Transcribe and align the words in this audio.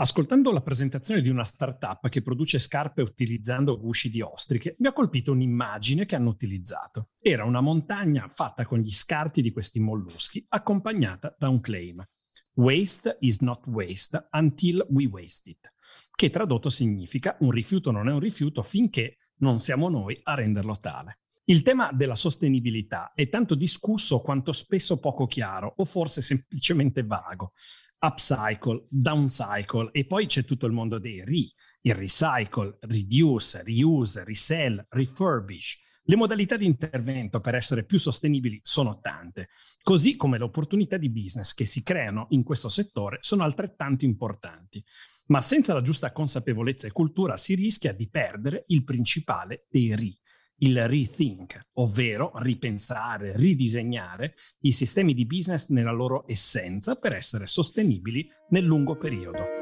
ascoltando 0.00 0.52
la 0.52 0.62
presentazione 0.62 1.20
di 1.20 1.28
una 1.28 1.44
startup 1.44 2.08
che 2.08 2.22
produce 2.22 2.58
scarpe 2.58 3.02
utilizzando 3.02 3.78
gusci 3.78 4.10
di 4.10 4.20
ostriche, 4.20 4.76
mi 4.78 4.86
ha 4.86 4.92
colpito 4.92 5.32
un'immagine 5.32 6.06
che 6.06 6.14
hanno 6.14 6.30
utilizzato. 6.30 7.08
Era 7.20 7.44
una 7.44 7.60
montagna 7.60 8.28
fatta 8.32 8.64
con 8.64 8.78
gli 8.78 8.92
scarti 8.92 9.42
di 9.42 9.50
questi 9.50 9.80
molluschi, 9.80 10.44
accompagnata 10.48 11.34
da 11.36 11.48
un 11.48 11.60
claim. 11.60 12.04
Waste 12.54 13.16
is 13.20 13.40
not 13.40 13.66
waste 13.66 14.28
until 14.32 14.86
we 14.90 15.06
waste 15.06 15.50
it, 15.50 15.72
che 16.14 16.30
tradotto 16.30 16.68
significa 16.68 17.36
un 17.40 17.50
rifiuto 17.50 17.90
non 17.90 18.08
è 18.08 18.12
un 18.12 18.20
rifiuto 18.20 18.62
finché 18.62 19.18
non 19.38 19.58
siamo 19.58 19.88
noi 19.88 20.18
a 20.22 20.34
renderlo 20.34 20.76
tale. 20.76 21.20
Il 21.50 21.62
tema 21.62 21.90
della 21.92 22.14
sostenibilità 22.14 23.12
è 23.14 23.28
tanto 23.28 23.54
discusso 23.54 24.20
quanto 24.20 24.52
spesso 24.52 25.00
poco 25.00 25.26
chiaro 25.26 25.72
o 25.78 25.84
forse 25.84 26.20
semplicemente 26.20 27.02
vago. 27.02 27.52
Upcycle, 28.00 28.86
downcycle 28.88 29.90
e 29.92 30.06
poi 30.06 30.26
c'è 30.26 30.44
tutto 30.44 30.66
il 30.66 30.72
mondo 30.72 30.98
dei 30.98 31.24
re, 31.24 31.52
il 31.82 31.94
recycle, 31.94 32.78
reduce, 32.82 33.62
reuse, 33.64 34.24
resell, 34.24 34.86
refurbish. 34.88 35.86
Le 36.04 36.16
modalità 36.16 36.56
di 36.56 36.64
intervento 36.64 37.40
per 37.40 37.54
essere 37.54 37.84
più 37.84 37.98
sostenibili 37.98 38.60
sono 38.62 38.98
tante, 39.00 39.50
così 39.82 40.16
come 40.16 40.38
le 40.38 40.44
opportunità 40.44 40.96
di 40.96 41.10
business 41.10 41.52
che 41.52 41.66
si 41.66 41.82
creano 41.82 42.28
in 42.30 42.44
questo 42.44 42.70
settore 42.70 43.18
sono 43.20 43.42
altrettanto 43.42 44.06
importanti. 44.06 44.82
Ma 45.26 45.42
senza 45.42 45.74
la 45.74 45.82
giusta 45.82 46.10
consapevolezza 46.12 46.86
e 46.86 46.92
cultura 46.92 47.36
si 47.36 47.54
rischia 47.54 47.92
di 47.92 48.08
perdere 48.08 48.64
il 48.68 48.84
principale 48.84 49.66
dei 49.68 49.94
RI, 49.94 50.18
il 50.58 50.86
rethink, 50.88 51.68
ovvero 51.74 52.32
ripensare, 52.36 53.36
ridisegnare 53.36 54.34
i 54.60 54.72
sistemi 54.72 55.14
di 55.14 55.26
business 55.26 55.68
nella 55.68 55.92
loro 55.92 56.24
essenza 56.26 56.96
per 56.96 57.12
essere 57.12 57.46
sostenibili 57.46 58.28
nel 58.50 58.64
lungo 58.64 58.96
periodo. 58.96 59.56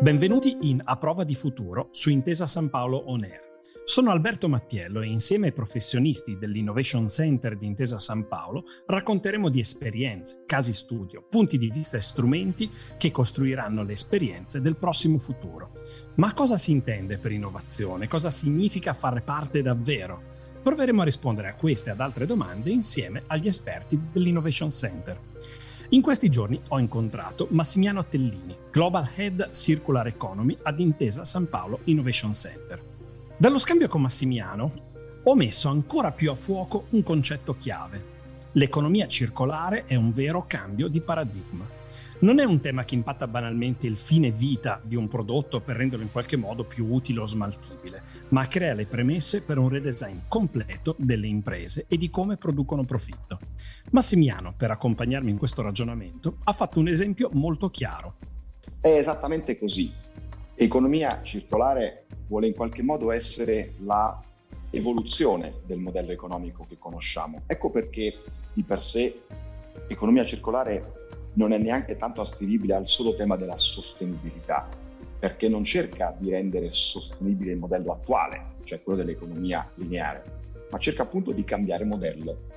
Benvenuti 0.00 0.58
in 0.60 0.80
A 0.84 0.96
Prova 0.96 1.24
di 1.24 1.34
Futuro 1.34 1.88
su 1.90 2.10
Intesa 2.10 2.46
San 2.46 2.68
Paolo 2.68 3.10
On 3.10 3.24
Air. 3.24 3.53
Sono 3.86 4.10
Alberto 4.10 4.48
Mattiello 4.48 5.02
e 5.02 5.06
insieme 5.06 5.48
ai 5.48 5.52
professionisti 5.52 6.38
dell'Innovation 6.38 7.08
Center 7.08 7.56
di 7.56 7.66
Intesa 7.66 7.98
San 7.98 8.26
Paolo 8.26 8.64
racconteremo 8.86 9.50
di 9.50 9.60
esperienze, 9.60 10.44
casi 10.46 10.72
studio, 10.72 11.26
punti 11.28 11.58
di 11.58 11.70
vista 11.70 11.98
e 11.98 12.00
strumenti 12.00 12.70
che 12.96 13.10
costruiranno 13.10 13.82
le 13.82 13.92
esperienze 13.92 14.62
del 14.62 14.76
prossimo 14.76 15.18
futuro. 15.18 15.82
Ma 16.16 16.32
cosa 16.32 16.56
si 16.56 16.70
intende 16.70 17.18
per 17.18 17.32
innovazione? 17.32 18.08
Cosa 18.08 18.30
significa 18.30 18.94
fare 18.94 19.20
parte 19.20 19.60
davvero? 19.60 20.32
Proveremo 20.62 21.02
a 21.02 21.04
rispondere 21.04 21.48
a 21.48 21.54
queste 21.54 21.90
e 21.90 21.92
ad 21.92 22.00
altre 22.00 22.24
domande 22.24 22.70
insieme 22.70 23.24
agli 23.26 23.48
esperti 23.48 24.00
dell'Innovation 24.10 24.70
Center. 24.70 25.20
In 25.90 26.00
questi 26.00 26.30
giorni 26.30 26.58
ho 26.70 26.78
incontrato 26.78 27.48
Massimiano 27.50 28.06
Tellini, 28.06 28.56
Global 28.70 29.10
Head 29.14 29.50
Circular 29.52 30.06
Economy 30.06 30.56
ad 30.62 30.80
Intesa 30.80 31.26
San 31.26 31.50
Paolo 31.50 31.80
Innovation 31.84 32.32
Center. 32.32 32.93
Dallo 33.36 33.58
scambio 33.58 33.88
con 33.88 34.00
Massimiano 34.00 34.72
ho 35.24 35.34
messo 35.34 35.68
ancora 35.68 36.12
più 36.12 36.30
a 36.30 36.36
fuoco 36.36 36.86
un 36.90 37.02
concetto 37.02 37.56
chiave. 37.56 38.12
L'economia 38.52 39.08
circolare 39.08 39.86
è 39.86 39.96
un 39.96 40.12
vero 40.12 40.44
cambio 40.46 40.86
di 40.86 41.00
paradigma. 41.00 41.68
Non 42.20 42.38
è 42.38 42.44
un 42.44 42.60
tema 42.60 42.84
che 42.84 42.94
impatta 42.94 43.26
banalmente 43.26 43.88
il 43.88 43.96
fine 43.96 44.30
vita 44.30 44.80
di 44.82 44.94
un 44.94 45.08
prodotto 45.08 45.60
per 45.60 45.74
renderlo 45.74 46.04
in 46.04 46.12
qualche 46.12 46.36
modo 46.36 46.62
più 46.62 46.86
utile 46.88 47.20
o 47.20 47.26
smaltibile, 47.26 48.02
ma 48.28 48.46
crea 48.46 48.72
le 48.72 48.86
premesse 48.86 49.42
per 49.42 49.58
un 49.58 49.68
redesign 49.68 50.18
completo 50.28 50.94
delle 50.96 51.26
imprese 51.26 51.86
e 51.88 51.96
di 51.96 52.10
come 52.10 52.36
producono 52.36 52.84
profitto. 52.84 53.40
Massimiano, 53.90 54.54
per 54.56 54.70
accompagnarmi 54.70 55.32
in 55.32 55.38
questo 55.38 55.60
ragionamento, 55.60 56.36
ha 56.44 56.52
fatto 56.52 56.78
un 56.78 56.86
esempio 56.86 57.30
molto 57.32 57.68
chiaro. 57.68 58.14
È 58.80 58.88
esattamente 58.88 59.58
così. 59.58 60.03
Economia 60.56 61.20
circolare 61.22 62.06
vuole 62.28 62.46
in 62.46 62.54
qualche 62.54 62.82
modo 62.82 63.10
essere 63.10 63.74
la 63.78 64.22
evoluzione 64.70 65.54
del 65.66 65.78
modello 65.78 66.12
economico 66.12 66.64
che 66.68 66.78
conosciamo. 66.78 67.42
Ecco 67.46 67.70
perché 67.70 68.14
di 68.52 68.62
per 68.62 68.80
sé 68.80 69.22
economia 69.88 70.24
circolare 70.24 70.92
non 71.34 71.52
è 71.52 71.58
neanche 71.58 71.96
tanto 71.96 72.20
ascrivibile 72.20 72.74
al 72.74 72.86
solo 72.86 73.16
tema 73.16 73.36
della 73.36 73.56
sostenibilità, 73.56 74.68
perché 75.18 75.48
non 75.48 75.64
cerca 75.64 76.14
di 76.16 76.30
rendere 76.30 76.70
sostenibile 76.70 77.50
il 77.50 77.58
modello 77.58 77.90
attuale, 77.90 78.54
cioè 78.62 78.80
quello 78.80 79.00
dell'economia 79.00 79.68
lineare, 79.74 80.22
ma 80.70 80.78
cerca 80.78 81.02
appunto 81.02 81.32
di 81.32 81.42
cambiare 81.42 81.84
modello. 81.84 82.52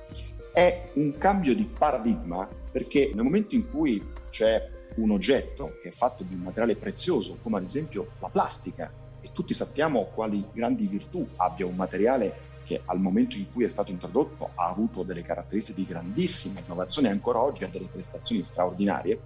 È 0.52 0.90
un 0.94 1.18
cambio 1.18 1.52
di 1.52 1.64
paradigma 1.64 2.48
perché 2.70 3.10
nel 3.12 3.24
momento 3.24 3.56
in 3.56 3.68
cui 3.68 4.00
c'è 4.30 4.76
un 5.02 5.10
oggetto 5.10 5.78
che 5.82 5.88
è 5.88 5.92
fatto 5.92 6.22
di 6.22 6.34
un 6.34 6.40
materiale 6.40 6.76
prezioso, 6.76 7.38
come 7.42 7.58
ad 7.58 7.64
esempio 7.64 8.10
la 8.20 8.28
plastica, 8.28 8.92
e 9.20 9.30
tutti 9.32 9.54
sappiamo 9.54 10.10
quali 10.14 10.44
grandi 10.52 10.86
virtù 10.86 11.26
abbia 11.36 11.66
un 11.66 11.74
materiale 11.74 12.46
che 12.64 12.82
al 12.84 13.00
momento 13.00 13.36
in 13.36 13.50
cui 13.50 13.64
è 13.64 13.68
stato 13.68 13.90
introdotto 13.90 14.50
ha 14.54 14.68
avuto 14.68 15.02
delle 15.02 15.22
caratteristiche 15.22 15.80
di 15.80 15.86
grandissima 15.86 16.60
innovazione 16.60 17.08
e 17.08 17.12
ancora 17.12 17.40
oggi 17.40 17.64
ha 17.64 17.68
delle 17.68 17.88
prestazioni 17.90 18.42
straordinarie, 18.42 19.20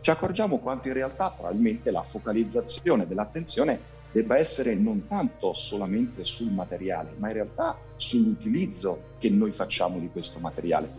ci 0.00 0.10
accorgiamo 0.10 0.58
quanto 0.58 0.88
in 0.88 0.94
realtà 0.94 1.30
probabilmente 1.30 1.90
la 1.90 2.02
focalizzazione 2.02 3.06
dell'attenzione 3.06 3.98
debba 4.12 4.38
essere 4.38 4.74
non 4.74 5.06
tanto 5.06 5.52
solamente 5.52 6.24
sul 6.24 6.50
materiale, 6.50 7.14
ma 7.18 7.28
in 7.28 7.34
realtà 7.34 7.78
sull'utilizzo 7.96 9.02
che 9.18 9.28
noi 9.28 9.52
facciamo 9.52 9.98
di 9.98 10.08
questo 10.08 10.40
materiale. 10.40 10.90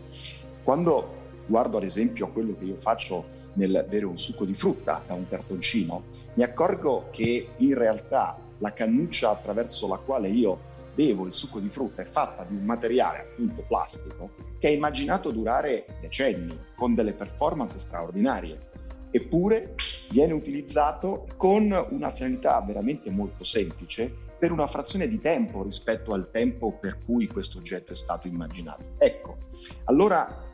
Quando 0.62 1.20
guardo 1.46 1.78
ad 1.78 1.82
esempio 1.82 2.30
quello 2.30 2.56
che 2.56 2.64
io 2.64 2.76
faccio 2.76 3.40
nel 3.54 3.86
bere 3.88 4.04
un 4.04 4.18
succo 4.18 4.44
di 4.44 4.54
frutta 4.54 5.02
da 5.06 5.14
un 5.14 5.28
cartoncino, 5.28 6.04
mi 6.34 6.42
accorgo 6.42 7.08
che 7.10 7.48
in 7.56 7.74
realtà 7.74 8.38
la 8.58 8.72
cannuccia 8.72 9.30
attraverso 9.30 9.88
la 9.88 9.98
quale 9.98 10.28
io 10.28 10.70
bevo 10.94 11.26
il 11.26 11.34
succo 11.34 11.58
di 11.58 11.68
frutta 11.68 12.02
è 12.02 12.04
fatta 12.04 12.44
di 12.44 12.54
un 12.54 12.64
materiale 12.64 13.20
appunto 13.20 13.64
plastico 13.66 14.30
che 14.58 14.68
è 14.68 14.70
immaginato 14.70 15.30
durare 15.30 15.86
decenni 16.00 16.56
con 16.76 16.94
delle 16.94 17.14
performance 17.14 17.78
straordinarie 17.78 18.70
eppure 19.10 19.74
viene 20.10 20.32
utilizzato 20.32 21.26
con 21.36 21.74
una 21.90 22.10
finalità 22.10 22.60
veramente 22.60 23.10
molto 23.10 23.44
semplice 23.44 24.30
per 24.38 24.50
una 24.50 24.66
frazione 24.66 25.06
di 25.06 25.20
tempo 25.20 25.62
rispetto 25.62 26.14
al 26.14 26.30
tempo 26.30 26.72
per 26.72 26.98
cui 27.04 27.28
questo 27.28 27.58
oggetto 27.58 27.92
è 27.92 27.94
stato 27.94 28.26
immaginato. 28.26 28.82
Ecco, 28.98 29.36
allora 29.84 30.51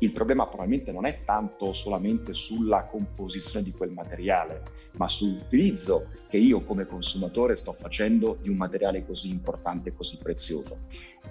il 0.00 0.12
problema 0.12 0.46
probabilmente 0.46 0.92
non 0.92 1.06
è 1.06 1.24
tanto 1.24 1.72
solamente 1.72 2.32
sulla 2.32 2.84
composizione 2.84 3.64
di 3.64 3.72
quel 3.72 3.90
materiale, 3.90 4.62
ma 4.92 5.08
sull'utilizzo 5.08 6.10
che 6.28 6.36
io 6.36 6.62
come 6.62 6.86
consumatore 6.86 7.56
sto 7.56 7.72
facendo 7.72 8.38
di 8.40 8.48
un 8.48 8.56
materiale 8.56 9.04
così 9.04 9.30
importante 9.30 9.94
così 9.94 10.18
prezioso. 10.18 10.80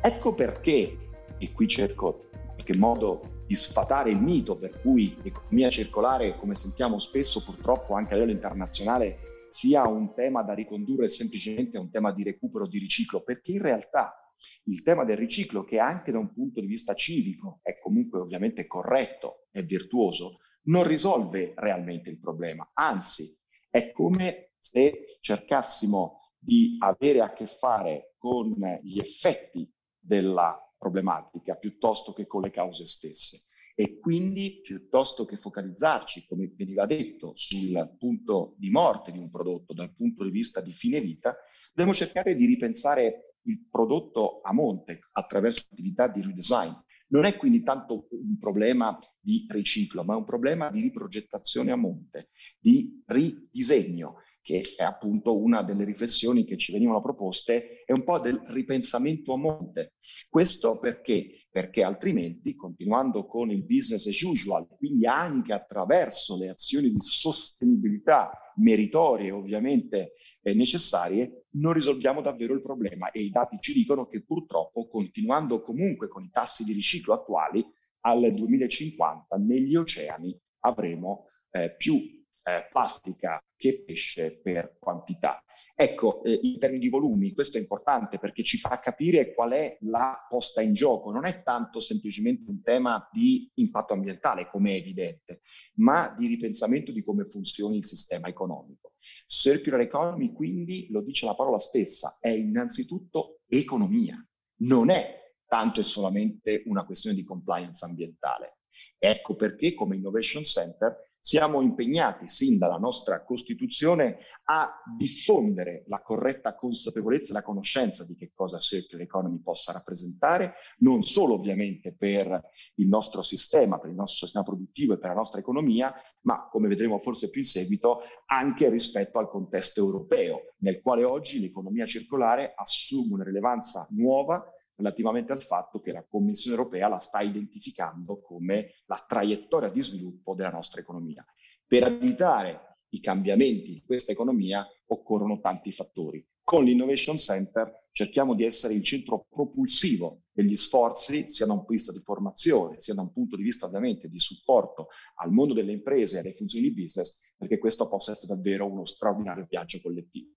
Ecco 0.02 0.34
perché, 0.34 0.98
e 1.38 1.52
qui 1.52 1.68
cerco 1.68 2.26
in 2.32 2.40
qualche 2.54 2.76
modo 2.76 3.44
di 3.46 3.56
sfatare 3.56 4.10
il 4.10 4.22
mito 4.22 4.58
per 4.58 4.82
cui 4.82 5.16
l'economia 5.22 5.70
circolare, 5.70 6.36
come 6.36 6.56
sentiamo 6.56 7.00
spesso 7.00 7.42
purtroppo 7.44 7.94
anche 7.94 8.14
a 8.14 8.16
livello 8.16 8.34
internazionale, 8.34 9.20
sia 9.48 9.88
un 9.88 10.14
tema 10.14 10.44
da 10.44 10.54
ricondurre 10.54 11.10
semplicemente 11.10 11.78
a 11.78 11.80
un 11.80 11.90
tema 11.90 12.12
di 12.12 12.24
recupero, 12.24 12.68
di 12.68 12.80
riciclo, 12.80 13.22
perché 13.22 13.54
in 13.54 13.62
realtà 13.62 14.27
il 14.66 14.82
tema 14.82 15.04
del 15.04 15.18
riciclo, 15.18 15.64
che 15.64 15.80
anche 15.80 16.12
da 16.12 16.20
un 16.20 16.34
punto 16.34 16.60
di 16.60 16.68
vista 16.68 16.94
civico 16.94 17.60
è 17.64 17.78
comunque 17.80 18.20
ovviamente 18.20 18.68
corretto 18.68 19.48
e 19.52 19.64
virtuoso, 19.64 20.40
non 20.64 20.86
risolve 20.86 21.54
realmente 21.56 22.10
il 22.10 22.20
problema. 22.20 22.70
Anzi, 22.74 23.38
è 23.70 23.92
come 23.92 24.52
se 24.60 25.18
cercassimo 25.22 26.34
di 26.38 26.78
avere 26.80 27.22
a 27.22 27.34
che 27.34 27.48
fare 27.48 28.16
con 28.18 28.56
gli 28.84 29.00
effetti 29.00 29.72
della 29.98 30.58
problematica 30.78 31.56
piuttosto 31.56 32.14
che 32.14 32.26
con 32.26 32.42
le 32.42 32.52
cause 32.52 32.86
stesse. 32.86 33.44
E 33.80 34.00
quindi, 34.00 34.62
piuttosto 34.62 35.26
che 35.26 35.38
focalizzarci, 35.38 36.26
come 36.28 36.52
veniva 36.56 36.88
detto, 36.88 37.34
sul 37.36 37.96
punto 38.00 38.56
di 38.58 38.72
morte 38.72 39.12
di 39.12 39.20
un 39.20 39.30
prodotto 39.30 39.74
dal 39.74 39.94
punto 39.94 40.24
di 40.24 40.32
vista 40.32 40.62
di 40.62 40.72
fine 40.72 41.00
vita, 41.00 41.36
dobbiamo 41.74 41.94
cercare 41.94 42.34
di 42.34 42.48
ripensare 42.48 43.36
il 43.48 43.68
prodotto 43.70 44.42
a 44.42 44.54
monte 44.54 45.00
attraverso 45.12 45.66
attività 45.72 46.08
di 46.08 46.22
redesign. 46.22 46.72
Non 47.10 47.24
è 47.24 47.38
quindi 47.38 47.64
tanto 47.64 48.08
un 48.12 48.38
problema 48.38 48.98
di 49.20 49.46
riciclo, 49.50 50.04
ma 50.04 50.14
è 50.14 50.18
un 50.18 50.26
problema 50.26 50.70
di 50.70 50.82
riprogettazione 50.82 51.72
a 51.72 51.78
monte, 51.78 52.32
di 52.60 53.02
ridisegno, 53.06 54.16
che 54.42 54.62
è 54.78 54.84
appunto 54.84 55.38
una 55.38 55.62
delle 55.62 55.84
riflessioni 55.84 56.46
che 56.46 56.58
ci 56.58 56.72
venivano 56.72 57.02
proposte, 57.02 57.84
è 57.86 57.92
un 57.92 58.04
po' 58.04 58.20
del 58.20 58.42
ripensamento 58.48 59.34
a 59.34 59.38
monte. 59.38 59.96
Questo 60.30 60.80
perché? 60.80 61.48
Perché 61.50 61.84
altrimenti, 61.84 62.56
continuando 62.56 63.26
con 63.26 63.52
il 63.52 63.66
business 63.66 64.06
as 64.08 64.22
usual, 64.22 64.68
quindi 64.68 65.06
anche 65.06 65.52
attraverso 65.52 66.38
le 66.38 66.50
azioni 66.50 66.92
di 66.92 67.00
sostenibilità 67.02 68.32
meritorie 68.56 69.32
ovviamente 69.32 70.14
eh, 70.42 70.54
necessarie, 70.54 71.47
non 71.60 71.74
risolviamo 71.74 72.22
davvero 72.22 72.54
il 72.54 72.62
problema. 72.62 73.12
E 73.12 73.22
i 73.22 73.30
dati 73.30 73.58
ci 73.60 73.74
dicono 73.74 74.08
che 74.08 74.24
purtroppo, 74.24 74.88
continuando 74.88 75.62
comunque 75.62 76.08
con 76.08 76.24
i 76.24 76.30
tassi 76.30 76.64
di 76.64 76.74
riciclo 76.74 77.14
attuali, 77.14 77.66
al 78.02 78.34
2050 78.34 79.36
negli 79.38 79.76
oceani 79.76 80.38
avremo 80.60 81.26
eh, 81.52 81.76
più 81.76 81.96
eh, 81.96 82.68
plastica 82.72 83.42
che 83.58 83.84
pesce 83.84 84.40
per 84.42 84.78
quantità. 84.80 85.44
Ecco, 85.76 86.24
eh, 86.24 86.40
in 86.42 86.58
termini 86.58 86.84
di 86.84 86.90
volumi, 86.90 87.34
questo 87.34 87.58
è 87.58 87.60
importante 87.60 88.18
perché 88.20 88.44
ci 88.44 88.58
fa 88.58 88.80
capire 88.80 89.34
qual 89.34 89.52
è 89.52 89.78
la 89.82 90.26
posta 90.30 90.62
in 90.62 90.74
gioco. 90.74 91.12
Non 91.12 91.26
è 91.26 91.44
tanto 91.44 91.80
semplicemente 91.80 92.50
un 92.50 92.62
tema 92.62 93.08
di 93.12 93.52
impatto 93.56 93.94
ambientale, 93.94 94.50
come 94.50 94.72
è 94.72 94.76
evidente, 94.76 95.42
ma 95.76 96.16
di 96.18 96.28
ripensamento 96.28 96.92
di 96.92 97.04
come 97.04 97.26
funzioni 97.26 97.78
il 97.78 97.86
sistema 97.86 98.28
economico. 98.28 98.94
Circular 99.26 99.82
economy, 99.82 100.32
quindi, 100.32 100.88
lo 100.90 101.02
dice 101.02 101.26
la 101.26 101.36
parola 101.36 101.60
stessa, 101.60 102.18
è 102.20 102.30
innanzitutto 102.30 103.42
economia, 103.48 104.16
non 104.62 104.90
è 104.90 105.18
tanto 105.48 105.80
e 105.80 105.84
solamente 105.84 106.64
una 106.66 106.86
questione 106.86 107.16
di 107.16 107.24
compliance 107.24 107.86
ambientale. 107.86 108.58
Ecco 109.00 109.36
perché 109.36 109.74
come 109.74 109.96
Innovation 109.96 110.44
Center 110.44 111.07
siamo 111.20 111.62
impegnati 111.62 112.28
sin 112.28 112.58
dalla 112.58 112.78
nostra 112.78 113.24
Costituzione 113.24 114.18
a 114.46 114.82
diffondere 114.98 115.84
la 115.88 116.02
corretta 116.02 116.56
consapevolezza 116.56 117.32
e 117.32 117.34
la 117.34 117.44
conoscenza 117.44 118.06
di 118.06 118.16
che 118.16 118.32
cosa 118.34 118.60
Circular 118.60 119.04
Economy 119.04 119.42
possa 119.42 119.74
rappresentare, 119.74 120.54
non 120.80 121.04
solo 121.04 121.34
ovviamente 121.34 121.94
per 121.94 122.42
il 122.76 122.88
nostro 122.88 123.22
sistema, 123.22 123.80
per 123.80 123.90
il 123.90 123.96
nostro 123.96 124.26
sistema 124.26 124.46
produttivo 124.46 124.94
e 124.94 125.00
per 125.00 125.10
la 125.10 125.16
nostra 125.16 125.40
economia, 125.40 125.94
ma 126.22 126.48
come 126.50 126.68
vedremo 126.68 127.00
forse 127.00 127.30
più 127.30 127.42
in 127.42 127.48
seguito, 127.48 128.02
anche 128.28 128.70
rispetto 128.70 129.20
al 129.20 129.30
contesto 129.30 129.80
europeo, 129.82 130.54
nel 130.60 130.82
quale 130.82 131.04
oggi 131.04 131.40
l'economia 131.40 131.86
circolare 131.86 132.54
assume 132.56 133.14
una 133.14 133.24
rilevanza 133.24 133.88
nuova 133.92 134.44
relativamente 134.78 135.34
al 135.34 135.42
fatto 135.42 135.80
che 135.80 135.92
la 135.92 136.06
Commissione 136.08 136.58
europea 136.58 136.88
la 136.88 137.00
sta 137.00 137.22
identificando 137.22 138.22
come 138.22 138.76
la 138.86 139.04
traiettoria 139.06 139.70
di 139.70 139.82
sviluppo 139.82 140.36
della 140.36 140.52
nostra 140.52 140.82
economia. 140.82 141.26
Per 141.66 141.84
evitare 141.84 142.78
i 142.90 143.02
cambiamenti 143.02 143.74
di 143.74 143.84
questa 143.86 144.14
economia 144.14 144.66
occorrono 144.88 145.40
tanti 145.40 145.72
fattori. 145.72 146.26
Con 146.42 146.64
l'Innovation 146.64 147.18
Center 147.18 147.90
cerchiamo 147.92 148.34
di 148.34 148.46
essere 148.46 148.74
il 148.74 148.84
centro 148.84 149.26
propulsivo 149.30 150.22
degli 150.32 150.56
sforzi, 150.56 151.30
sia 151.30 151.46
da 151.46 151.52
un 151.52 151.66
punto 151.66 151.74
di 151.74 151.78
vista 151.78 151.92
di 151.92 152.00
formazione, 152.00 152.78
sia 152.80 152.94
da 152.94 153.02
un 153.02 153.12
punto 153.12 153.36
di 153.36 153.44
vista 153.44 153.66
ovviamente 153.66 154.08
di 154.08 154.20
supporto 154.20 154.88
al 155.16 155.32
mondo 155.32 155.54
delle 155.54 155.74
imprese 155.74 156.16
e 156.16 156.20
alle 156.20 156.32
funzioni 156.32 156.70
di 156.70 156.82
business, 156.84 157.20
perché 157.36 157.58
questo 157.58 157.90
possa 157.90 158.12
essere 158.12 158.34
davvero 158.34 158.72
uno 158.72 158.86
straordinario 158.86 159.46
viaggio 159.50 159.82
collettivo. 159.82 160.36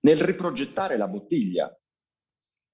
Nel 0.00 0.18
riprogettare 0.18 0.98
la 0.98 1.08
bottiglia 1.08 1.74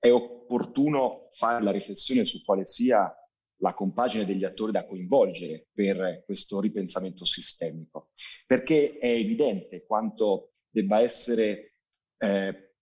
è 0.01 0.11
opportuno 0.11 1.29
fare 1.31 1.63
la 1.63 1.71
riflessione 1.71 2.25
su 2.25 2.43
quale 2.43 2.67
sia 2.67 3.15
la 3.59 3.75
compagine 3.75 4.25
degli 4.25 4.45
attori 4.45 4.73
da 4.73 4.87
coinvolgere 4.87 5.69
per 5.73 6.23
questo 6.25 6.61
ripensamento 6.61 7.27
sistemico, 7.27 8.11
perché 8.47 8.97
è 8.99 9.11
evidente 9.11 9.85
quanto 9.85 10.55
debba 10.71 11.01
essere 11.01 11.75
eh, 12.17 12.73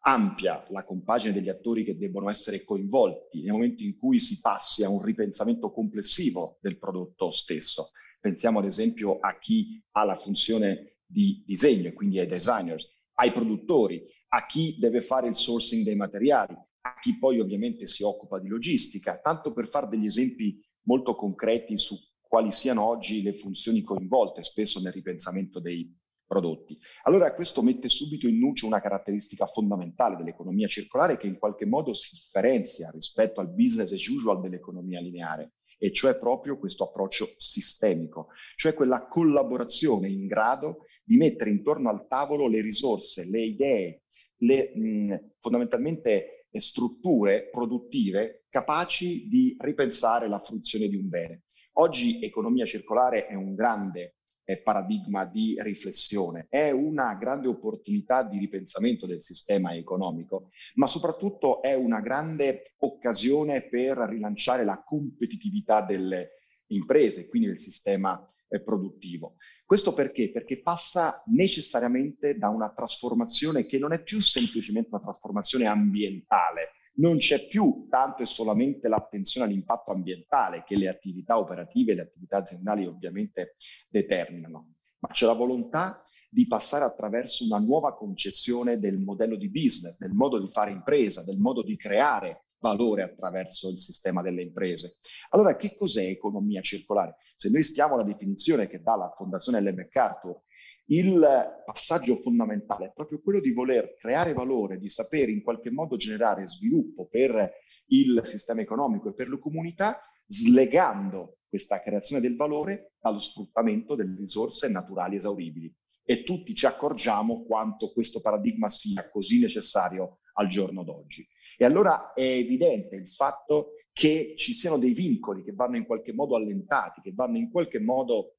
ampia 0.00 0.64
la 0.68 0.84
compagine 0.84 1.32
degli 1.32 1.48
attori 1.48 1.82
che 1.82 1.96
debbono 1.96 2.28
essere 2.28 2.62
coinvolti 2.62 3.42
nel 3.42 3.52
momento 3.52 3.82
in 3.82 3.96
cui 3.96 4.18
si 4.18 4.38
passi 4.40 4.84
a 4.84 4.90
un 4.90 5.02
ripensamento 5.02 5.72
complessivo 5.72 6.58
del 6.60 6.78
prodotto 6.78 7.30
stesso. 7.30 7.90
Pensiamo 8.20 8.58
ad 8.58 8.66
esempio 8.66 9.18
a 9.18 9.38
chi 9.38 9.82
ha 9.92 10.04
la 10.04 10.16
funzione 10.16 10.98
di 11.06 11.42
disegno, 11.46 11.92
quindi 11.92 12.18
ai 12.18 12.26
designers, 12.26 12.86
ai 13.14 13.32
produttori, 13.32 14.04
a 14.36 14.44
chi 14.44 14.76
deve 14.78 15.00
fare 15.00 15.28
il 15.28 15.34
sourcing 15.34 15.82
dei 15.82 15.96
materiali, 15.96 16.54
a 16.82 16.98
chi 17.00 17.18
poi 17.18 17.40
ovviamente 17.40 17.86
si 17.86 18.02
occupa 18.02 18.38
di 18.38 18.48
logistica, 18.48 19.18
tanto 19.18 19.54
per 19.54 19.66
fare 19.66 19.88
degli 19.88 20.04
esempi 20.04 20.62
molto 20.82 21.14
concreti 21.14 21.78
su 21.78 21.96
quali 22.20 22.52
siano 22.52 22.84
oggi 22.84 23.22
le 23.22 23.32
funzioni 23.32 23.80
coinvolte 23.80 24.42
spesso 24.42 24.78
nel 24.82 24.92
ripensamento 24.92 25.58
dei 25.58 25.90
prodotti. 26.26 26.76
Allora 27.04 27.32
questo 27.32 27.62
mette 27.62 27.88
subito 27.88 28.28
in 28.28 28.38
luce 28.38 28.66
una 28.66 28.80
caratteristica 28.80 29.46
fondamentale 29.46 30.16
dell'economia 30.16 30.66
circolare 30.66 31.16
che 31.16 31.28
in 31.28 31.38
qualche 31.38 31.64
modo 31.64 31.94
si 31.94 32.14
differenzia 32.14 32.90
rispetto 32.90 33.40
al 33.40 33.54
business 33.54 33.92
as 33.92 34.06
usual 34.06 34.42
dell'economia 34.42 35.00
lineare 35.00 35.52
e 35.78 35.92
cioè 35.92 36.18
proprio 36.18 36.58
questo 36.58 36.84
approccio 36.84 37.26
sistemico, 37.38 38.28
cioè 38.56 38.74
quella 38.74 39.06
collaborazione 39.06 40.08
in 40.08 40.26
grado 40.26 40.84
di 41.04 41.16
mettere 41.16 41.50
intorno 41.50 41.88
al 41.88 42.06
tavolo 42.08 42.48
le 42.48 42.60
risorse, 42.60 43.24
le 43.24 43.44
idee, 43.44 44.02
le, 44.38 44.72
mh, 44.74 45.32
fondamentalmente 45.40 46.46
le 46.50 46.60
strutture 46.60 47.48
produttive 47.50 48.46
capaci 48.48 49.28
di 49.28 49.56
ripensare 49.58 50.28
la 50.28 50.40
fruizione 50.40 50.88
di 50.88 50.96
un 50.96 51.08
bene. 51.08 51.42
Oggi 51.74 52.22
economia 52.22 52.64
circolare 52.64 53.26
è 53.26 53.34
un 53.34 53.54
grande 53.54 54.16
eh, 54.44 54.62
paradigma 54.62 55.26
di 55.26 55.56
riflessione, 55.58 56.46
è 56.48 56.70
una 56.70 57.14
grande 57.16 57.48
opportunità 57.48 58.26
di 58.26 58.38
ripensamento 58.38 59.06
del 59.06 59.22
sistema 59.22 59.74
economico, 59.74 60.50
ma 60.76 60.86
soprattutto 60.86 61.60
è 61.60 61.74
una 61.74 62.00
grande 62.00 62.74
occasione 62.78 63.68
per 63.68 63.98
rilanciare 63.98 64.64
la 64.64 64.82
competitività 64.82 65.82
delle 65.82 66.30
imprese, 66.68 67.28
quindi 67.28 67.48
del 67.48 67.58
sistema 67.58 68.18
eh, 68.48 68.62
produttivo. 68.62 69.36
Questo 69.64 69.92
perché? 69.92 70.30
Perché 70.30 70.60
passa 70.60 71.22
necessariamente 71.26 72.36
da 72.36 72.48
una 72.48 72.72
trasformazione 72.72 73.66
che 73.66 73.78
non 73.78 73.92
è 73.92 74.02
più 74.02 74.20
semplicemente 74.20 74.90
una 74.92 75.02
trasformazione 75.02 75.66
ambientale, 75.66 76.72
non 76.96 77.18
c'è 77.18 77.46
più 77.46 77.86
tanto 77.90 78.22
e 78.22 78.26
solamente 78.26 78.88
l'attenzione 78.88 79.46
all'impatto 79.46 79.90
ambientale 79.90 80.64
che 80.66 80.76
le 80.76 80.88
attività 80.88 81.38
operative 81.38 81.92
e 81.92 81.94
le 81.96 82.02
attività 82.02 82.38
aziendali 82.38 82.86
ovviamente 82.86 83.56
determinano, 83.88 84.74
ma 85.00 85.08
c'è 85.08 85.26
la 85.26 85.34
volontà 85.34 86.02
di 86.30 86.46
passare 86.46 86.84
attraverso 86.84 87.44
una 87.44 87.58
nuova 87.58 87.94
concezione 87.94 88.78
del 88.78 88.98
modello 88.98 89.36
di 89.36 89.50
business, 89.50 89.98
del 89.98 90.12
modo 90.12 90.38
di 90.38 90.48
fare 90.48 90.70
impresa, 90.70 91.24
del 91.24 91.38
modo 91.38 91.62
di 91.62 91.76
creare 91.76 92.45
valore 92.58 93.02
attraverso 93.02 93.70
il 93.70 93.78
sistema 93.78 94.22
delle 94.22 94.42
imprese. 94.42 94.96
Allora, 95.30 95.56
che 95.56 95.74
cos'è 95.74 96.04
economia 96.04 96.60
circolare? 96.60 97.16
Se 97.36 97.50
noi 97.50 97.62
stiamo 97.62 97.94
alla 97.94 98.04
definizione 98.04 98.68
che 98.68 98.80
dà 98.80 98.96
la 98.96 99.12
Fondazione 99.14 99.58
Ellen 99.58 99.74
MacArthur, 99.74 100.40
il 100.88 101.20
passaggio 101.64 102.14
fondamentale 102.16 102.86
è 102.86 102.92
proprio 102.94 103.20
quello 103.20 103.40
di 103.40 103.52
voler 103.52 103.96
creare 103.96 104.32
valore, 104.32 104.78
di 104.78 104.88
sapere 104.88 105.32
in 105.32 105.42
qualche 105.42 105.70
modo 105.70 105.96
generare 105.96 106.46
sviluppo 106.46 107.08
per 107.08 107.54
il 107.86 108.20
sistema 108.24 108.60
economico 108.60 109.08
e 109.08 109.14
per 109.14 109.28
le 109.28 109.38
comunità, 109.40 110.00
slegando 110.28 111.38
questa 111.48 111.80
creazione 111.80 112.22
del 112.22 112.36
valore 112.36 112.92
dallo 113.00 113.18
sfruttamento 113.18 113.96
delle 113.96 114.14
risorse 114.16 114.68
naturali 114.68 115.16
esauribili. 115.16 115.74
E 116.04 116.22
tutti 116.22 116.54
ci 116.54 116.66
accorgiamo 116.66 117.44
quanto 117.44 117.90
questo 117.92 118.20
paradigma 118.20 118.68
sia 118.68 119.10
così 119.10 119.40
necessario 119.40 120.20
al 120.34 120.46
giorno 120.46 120.84
d'oggi. 120.84 121.26
E 121.56 121.64
allora 121.64 122.12
è 122.12 122.22
evidente 122.22 122.96
il 122.96 123.08
fatto 123.08 123.72
che 123.92 124.34
ci 124.36 124.52
siano 124.52 124.76
dei 124.76 124.92
vincoli 124.92 125.42
che 125.42 125.52
vanno 125.52 125.76
in 125.76 125.86
qualche 125.86 126.12
modo 126.12 126.36
allentati, 126.36 127.00
che 127.00 127.12
vanno 127.14 127.38
in 127.38 127.50
qualche 127.50 127.80
modo 127.80 128.36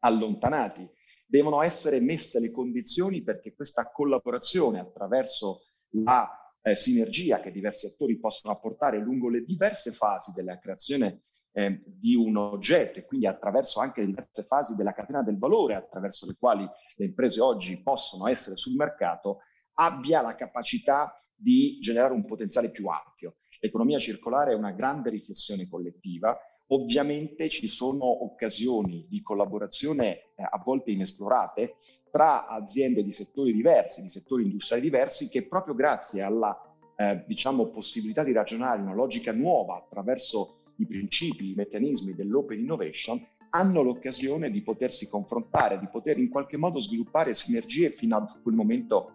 allontanati. 0.00 0.88
Devono 1.26 1.62
essere 1.62 2.00
messe 2.00 2.40
le 2.40 2.50
condizioni 2.50 3.22
perché 3.22 3.54
questa 3.54 3.90
collaborazione 3.90 4.80
attraverso 4.80 5.62
la 6.04 6.28
eh, 6.62 6.74
sinergia 6.74 7.40
che 7.40 7.50
diversi 7.50 7.86
attori 7.86 8.18
possono 8.18 8.52
apportare 8.52 8.98
lungo 8.98 9.30
le 9.30 9.44
diverse 9.44 9.92
fasi 9.92 10.32
della 10.34 10.58
creazione 10.58 11.22
eh, 11.52 11.82
di 11.86 12.14
un 12.14 12.36
oggetto 12.36 12.98
e 12.98 13.04
quindi 13.04 13.26
attraverso 13.26 13.80
anche 13.80 14.00
le 14.00 14.06
diverse 14.08 14.42
fasi 14.42 14.76
della 14.76 14.92
catena 14.92 15.22
del 15.22 15.38
valore 15.38 15.74
attraverso 15.74 16.26
le 16.26 16.36
quali 16.38 16.68
le 16.96 17.04
imprese 17.04 17.40
oggi 17.40 17.82
possono 17.82 18.28
essere 18.28 18.56
sul 18.56 18.74
mercato, 18.74 19.38
abbia 19.74 20.20
la 20.20 20.34
capacità 20.34 21.14
di 21.38 21.78
generare 21.80 22.12
un 22.12 22.24
potenziale 22.24 22.70
più 22.70 22.88
ampio. 22.88 23.36
L'economia 23.60 23.98
circolare 23.98 24.52
è 24.52 24.56
una 24.56 24.72
grande 24.72 25.10
riflessione 25.10 25.68
collettiva. 25.68 26.36
Ovviamente 26.70 27.48
ci 27.48 27.68
sono 27.68 28.24
occasioni 28.24 29.06
di 29.08 29.22
collaborazione 29.22 30.10
eh, 30.10 30.42
a 30.42 30.60
volte 30.62 30.90
inesplorate 30.90 31.76
tra 32.10 32.46
aziende 32.46 33.02
di 33.02 33.12
settori 33.12 33.52
diversi, 33.52 34.02
di 34.02 34.08
settori 34.08 34.44
industriali 34.44 34.82
diversi, 34.82 35.28
che 35.28 35.46
proprio 35.46 35.74
grazie 35.74 36.22
alla 36.22 36.56
eh, 36.96 37.24
diciamo, 37.26 37.68
possibilità 37.68 38.24
di 38.24 38.32
ragionare 38.32 38.80
in 38.80 38.86
una 38.86 38.94
logica 38.94 39.32
nuova 39.32 39.76
attraverso 39.76 40.62
i 40.76 40.86
principi, 40.86 41.52
i 41.52 41.54
meccanismi 41.54 42.14
dell'open 42.14 42.58
innovation 42.58 43.24
hanno 43.50 43.82
l'occasione 43.82 44.50
di 44.50 44.62
potersi 44.62 45.08
confrontare, 45.08 45.78
di 45.78 45.88
poter 45.88 46.18
in 46.18 46.28
qualche 46.28 46.56
modo 46.56 46.80
sviluppare 46.80 47.34
sinergie 47.34 47.90
fino 47.90 48.16
a 48.16 48.38
quel 48.42 48.54
momento 48.54 49.12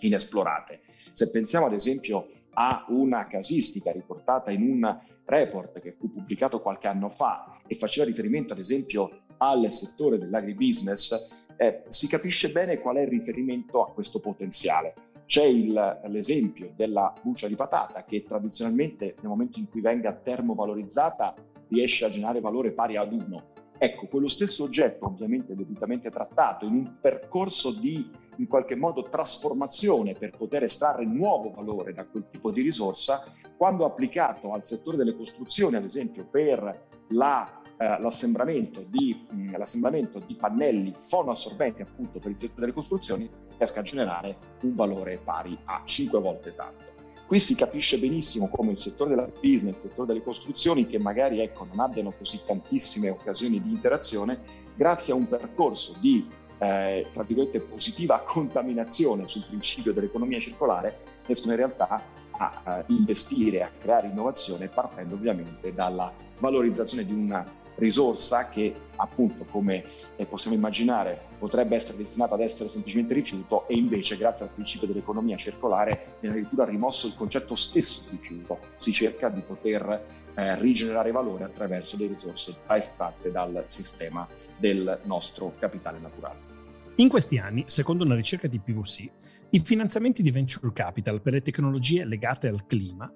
inesplorate. 0.00 0.82
Se 1.12 1.30
pensiamo 1.30 1.66
ad 1.66 1.72
esempio 1.72 2.28
a 2.54 2.84
una 2.88 3.26
casistica 3.26 3.92
riportata 3.92 4.50
in 4.50 4.62
un 4.62 5.00
report 5.24 5.80
che 5.80 5.92
fu 5.92 6.12
pubblicato 6.12 6.60
qualche 6.60 6.88
anno 6.88 7.08
fa 7.08 7.60
e 7.66 7.74
faceva 7.74 8.06
riferimento 8.06 8.52
ad 8.52 8.58
esempio 8.58 9.22
al 9.38 9.72
settore 9.72 10.18
dell'agribusiness, 10.18 11.30
eh, 11.56 11.82
si 11.88 12.08
capisce 12.08 12.50
bene 12.50 12.78
qual 12.78 12.96
è 12.96 13.02
il 13.02 13.08
riferimento 13.08 13.84
a 13.84 13.92
questo 13.92 14.20
potenziale. 14.20 14.94
C'è 15.26 15.44
il, 15.44 16.00
l'esempio 16.08 16.72
della 16.76 17.12
buccia 17.22 17.48
di 17.48 17.54
patata 17.54 18.04
che 18.04 18.22
tradizionalmente 18.24 19.14
nel 19.20 19.28
momento 19.28 19.58
in 19.58 19.68
cui 19.68 19.80
venga 19.80 20.14
termovalorizzata 20.14 21.34
riesce 21.68 22.04
a 22.04 22.10
generare 22.10 22.40
valore 22.40 22.72
pari 22.72 22.96
ad 22.96 23.12
1. 23.12 23.50
Ecco, 23.78 24.06
quello 24.06 24.28
stesso 24.28 24.64
oggetto, 24.64 25.06
ovviamente 25.06 25.56
debitamente 25.56 26.10
trattato, 26.10 26.66
in 26.66 26.74
un 26.74 26.96
percorso 27.00 27.72
di 27.72 28.08
in 28.36 28.46
qualche 28.46 28.74
modo 28.74 29.08
trasformazione 29.08 30.14
per 30.14 30.36
poter 30.36 30.62
estrarre 30.64 31.04
nuovo 31.04 31.50
valore 31.50 31.92
da 31.92 32.04
quel 32.04 32.26
tipo 32.30 32.50
di 32.50 32.62
risorsa, 32.62 33.24
quando 33.56 33.84
applicato 33.84 34.52
al 34.52 34.64
settore 34.64 34.96
delle 34.96 35.14
costruzioni, 35.14 35.76
ad 35.76 35.84
esempio 35.84 36.26
per 36.26 36.88
la 37.08 37.60
eh, 37.82 38.00
l'assemblamento, 38.00 38.84
di, 38.86 39.26
mh, 39.28 39.56
l'assemblamento 39.56 40.20
di 40.20 40.36
pannelli 40.36 40.94
fonoassorbenti 40.96 41.82
appunto 41.82 42.20
per 42.20 42.30
il 42.30 42.38
settore 42.38 42.60
delle 42.60 42.72
costruzioni 42.74 43.28
riesca 43.56 43.80
a 43.80 43.82
generare 43.82 44.36
un 44.62 44.74
valore 44.76 45.18
pari 45.18 45.58
a 45.64 45.82
5 45.84 46.20
volte 46.20 46.54
tanto. 46.54 46.90
Qui 47.26 47.40
si 47.40 47.56
capisce 47.56 47.98
benissimo 47.98 48.48
come 48.48 48.72
il 48.72 48.78
settore 48.78 49.10
della 49.10 49.26
business, 49.40 49.76
il 49.76 49.80
settore 49.88 50.06
delle 50.06 50.22
costruzioni, 50.22 50.86
che 50.86 50.98
magari 50.98 51.40
ecco, 51.40 51.64
non 51.64 51.80
abbiano 51.80 52.12
così 52.12 52.40
tantissime 52.44 53.08
occasioni 53.08 53.60
di 53.60 53.70
interazione, 53.70 54.40
grazie 54.76 55.12
a 55.12 55.16
un 55.16 55.26
percorso 55.26 55.96
di 55.98 56.24
eh, 56.62 57.06
tra 57.12 57.24
virgolette 57.24 57.58
positiva 57.58 58.20
contaminazione 58.20 59.26
sul 59.26 59.44
principio 59.48 59.92
dell'economia 59.92 60.38
circolare, 60.38 60.96
riescono 61.26 61.52
in 61.52 61.58
realtà 61.58 62.00
a, 62.30 62.60
a 62.62 62.84
investire, 62.86 63.64
a 63.64 63.70
creare 63.80 64.06
innovazione 64.06 64.68
partendo 64.68 65.16
ovviamente 65.16 65.74
dalla 65.74 66.12
valorizzazione 66.38 67.04
di 67.04 67.12
una 67.12 67.44
risorsa 67.74 68.48
che 68.48 68.72
appunto 68.96 69.44
come 69.50 69.84
eh, 70.16 70.26
possiamo 70.26 70.54
immaginare 70.54 71.18
potrebbe 71.38 71.74
essere 71.74 71.98
destinata 71.98 72.34
ad 72.34 72.40
essere 72.40 72.68
semplicemente 72.68 73.14
rifiuto 73.14 73.66
e 73.66 73.74
invece 73.74 74.16
grazie 74.16 74.44
al 74.44 74.52
principio 74.52 74.86
dell'economia 74.86 75.36
circolare 75.36 76.16
viene 76.20 76.36
addirittura 76.36 76.64
rimosso 76.64 77.08
il 77.08 77.14
concetto 77.16 77.56
stesso 77.56 78.02
di 78.08 78.18
rifiuto, 78.20 78.58
si 78.78 78.92
cerca 78.92 79.30
di 79.30 79.40
poter 79.40 80.04
eh, 80.34 80.60
rigenerare 80.60 81.10
valore 81.10 81.44
attraverso 81.44 81.96
le 81.98 82.06
risorse 82.06 82.54
già 82.66 82.76
estratte 82.76 83.32
dal 83.32 83.64
sistema 83.66 84.28
del 84.58 85.00
nostro 85.04 85.54
capitale 85.58 85.98
naturale. 85.98 86.51
In 86.96 87.08
questi 87.08 87.38
anni, 87.38 87.64
secondo 87.68 88.04
una 88.04 88.14
ricerca 88.14 88.48
di 88.48 88.60
PVC, 88.60 89.10
i 89.50 89.60
finanziamenti 89.60 90.22
di 90.22 90.30
venture 90.30 90.72
capital 90.74 91.22
per 91.22 91.32
le 91.32 91.40
tecnologie 91.40 92.04
legate 92.04 92.48
al 92.48 92.66
clima 92.66 93.10